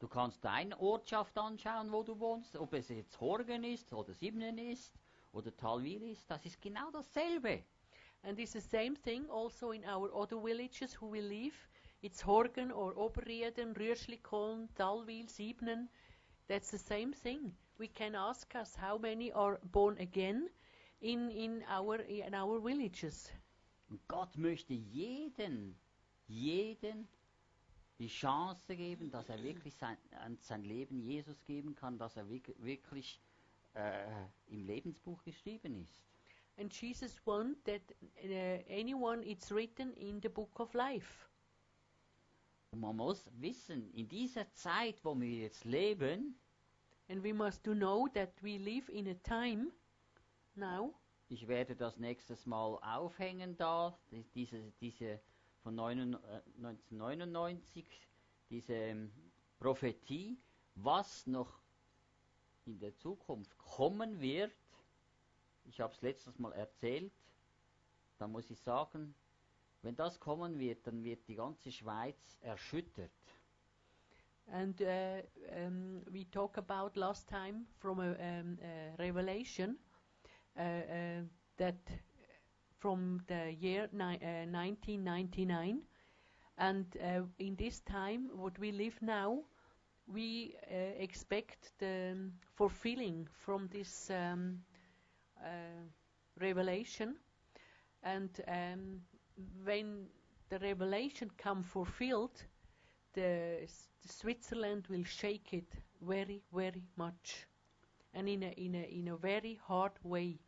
[0.00, 4.58] Du kannst deine Ortschaft anschauen, wo du wohnst, ob es jetzt Horgen ist oder Sibnen
[4.58, 4.94] ist
[5.32, 7.64] oder Talwil ist, das ist genau dasselbe.
[8.22, 11.54] And it's the same thing also in our other villages who we live.
[12.00, 15.88] It's Horgen or Oberrieden, Rüschlikon, Talwil, Siebnen.
[16.46, 17.56] That's the same thing.
[17.78, 20.48] We can ask us how many are born again
[21.00, 23.30] in, in, our, in our villages.
[23.88, 25.78] Und Gott möchte jeden,
[26.26, 27.08] jeden
[27.98, 29.96] die Chance geben, dass er wirklich sein,
[30.40, 33.20] sein Leben Jesus geben kann, dass er wirk- wirklich
[33.74, 34.06] äh,
[34.48, 36.02] im Lebensbuch geschrieben ist.
[36.58, 37.82] And Jesus want that
[38.24, 41.28] uh, anyone it's written in the book of life.
[42.72, 46.38] Und man muss wissen, in dieser Zeit, wo wir jetzt leben,
[47.10, 49.72] And we must to know that we live in a time
[50.54, 50.92] now.
[51.28, 55.20] Ich werde das nächstes Mal aufhängen da, die- diese, diese
[55.62, 57.86] von neun- äh, 1999,
[58.50, 59.12] diese ähm,
[59.58, 60.38] Prophetie,
[60.74, 61.60] was noch
[62.64, 64.52] in der Zukunft kommen wird.
[65.64, 67.12] Ich habe es letztes Mal erzählt.
[68.18, 69.14] Da muss ich sagen,
[69.82, 73.10] wenn das kommen wird, dann wird die ganze Schweiz erschüttert.
[74.50, 75.20] And uh,
[75.66, 79.78] um, we talk about last time from a, um, a revelation
[80.56, 81.76] that
[82.78, 85.82] from the year ni- uh, 1999,
[86.58, 89.42] and uh, in this time, what we live now,
[90.06, 94.58] we uh, expect the um, fulfilling from this um,
[95.44, 95.84] uh,
[96.40, 97.16] revelation,
[98.02, 99.00] and um,
[99.64, 100.06] when
[100.50, 102.44] the revelation come fulfilled,
[103.14, 105.72] the, S- Switzerland will shake it
[106.02, 107.46] very, very much,
[108.12, 110.38] and in a in a in a very hard way.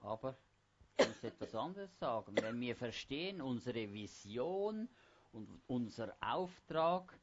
[0.00, 0.36] Aber
[0.98, 2.34] ich muss etwas anderes sagen.
[2.40, 4.88] Wenn wir verstehen unsere Vision
[5.32, 7.18] und unser Auftrag,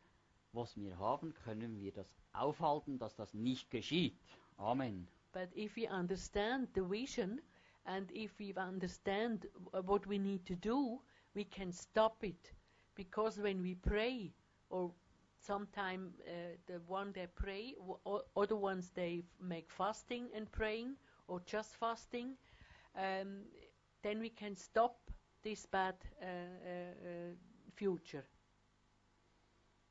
[0.51, 4.17] was wir haben, können wir das aufhalten, dass das nicht geschieht.
[4.57, 5.07] Amen.
[5.31, 7.41] But if we understand the vision,
[7.85, 11.01] and if we understand what we need to do,
[11.33, 12.53] we can stop it,
[12.95, 14.31] because when we pray,
[14.69, 14.93] or
[15.45, 16.31] sometime uh,
[16.67, 17.75] the one they pray,
[18.35, 20.95] other ones they make fasting and praying,
[21.27, 22.35] or just fasting,
[22.95, 23.43] um,
[24.01, 24.97] then we can stop
[25.43, 27.35] this bad uh, uh, uh,
[27.75, 28.23] future.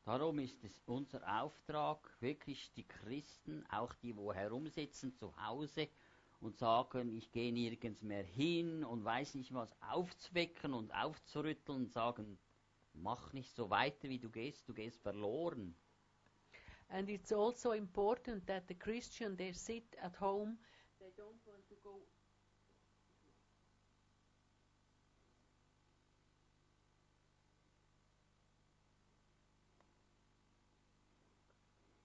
[0.05, 5.89] Darum ist es unser Auftrag, wirklich die Christen, auch die, wo herumsitzen zu Hause
[6.41, 11.93] und sagen, ich gehe nirgends mehr hin und weiß nicht was, aufzwecken und aufzurütteln und
[11.93, 12.37] sagen,
[12.95, 15.75] mach nicht so weiter, wie du gehst, du gehst verloren.
[16.89, 20.59] And it's also important that the Christian they sit at home.
[21.01, 22.07] They don't want to go.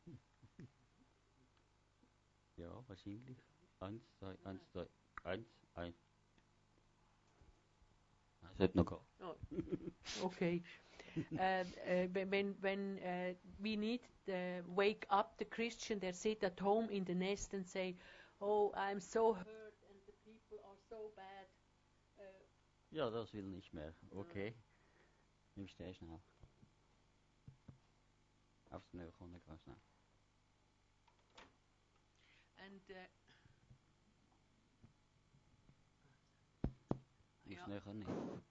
[2.58, 3.38] Ja, wahrscheinlich.
[3.80, 4.88] Eins, zwei, eins, zwei,
[5.24, 6.07] eins, eins.
[8.60, 9.94] Hat noch gehen.
[10.24, 10.64] Okay.
[11.18, 16.60] uh, uh, when when, uh, we need to wake up the Christian, they sit at
[16.60, 17.96] home in the nest and say,
[18.40, 21.48] "Oh, I'm so hurt, and the people are so bad."
[22.20, 22.24] Uh,
[22.92, 23.94] Ja, das will nicht mehr.
[24.12, 24.54] Okay.
[25.56, 26.20] Nimmst du schnell.
[28.70, 29.78] Aufs Nähe kommen, ganz schnell.
[32.60, 32.96] and uh,
[37.46, 37.68] Ja.
[37.68, 38.47] näher nicht.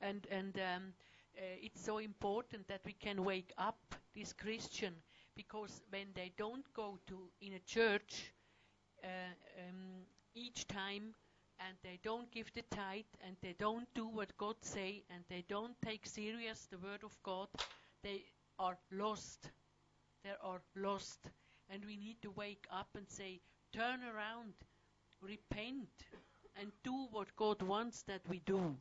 [0.00, 0.92] And and um,
[1.36, 3.78] uh, it's so important that we can wake up
[4.14, 4.94] this Christian
[5.34, 8.32] because when they don't go to in a church
[9.04, 9.08] uh,
[9.58, 11.14] um, each time
[11.58, 15.44] and they don't give the tithe and they don't do what God say and they
[15.48, 17.48] don't take serious the word of God,
[18.02, 18.24] they
[18.58, 19.50] are lost.
[20.24, 21.30] They are lost.
[21.68, 23.40] And we need to wake up and say,
[23.72, 24.54] turn around,
[25.20, 25.88] repent,
[26.58, 28.76] and do what God wants that we do.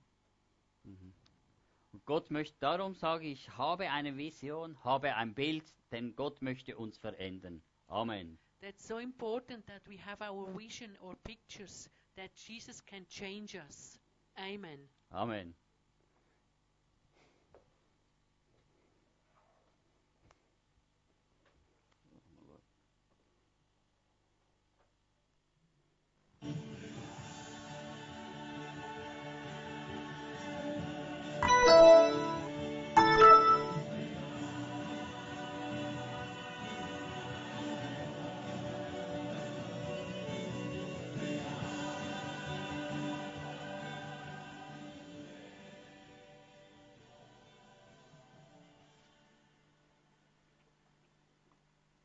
[1.91, 6.77] Und Gott möchte, darum sage ich, habe eine Vision, habe ein Bild, denn Gott möchte
[6.77, 7.61] uns verändern.
[7.87, 8.37] Amen.
[8.61, 13.99] That's so important that we have our vision or pictures that Jesus can change us.
[14.37, 14.89] Amen.
[15.11, 15.55] Amen.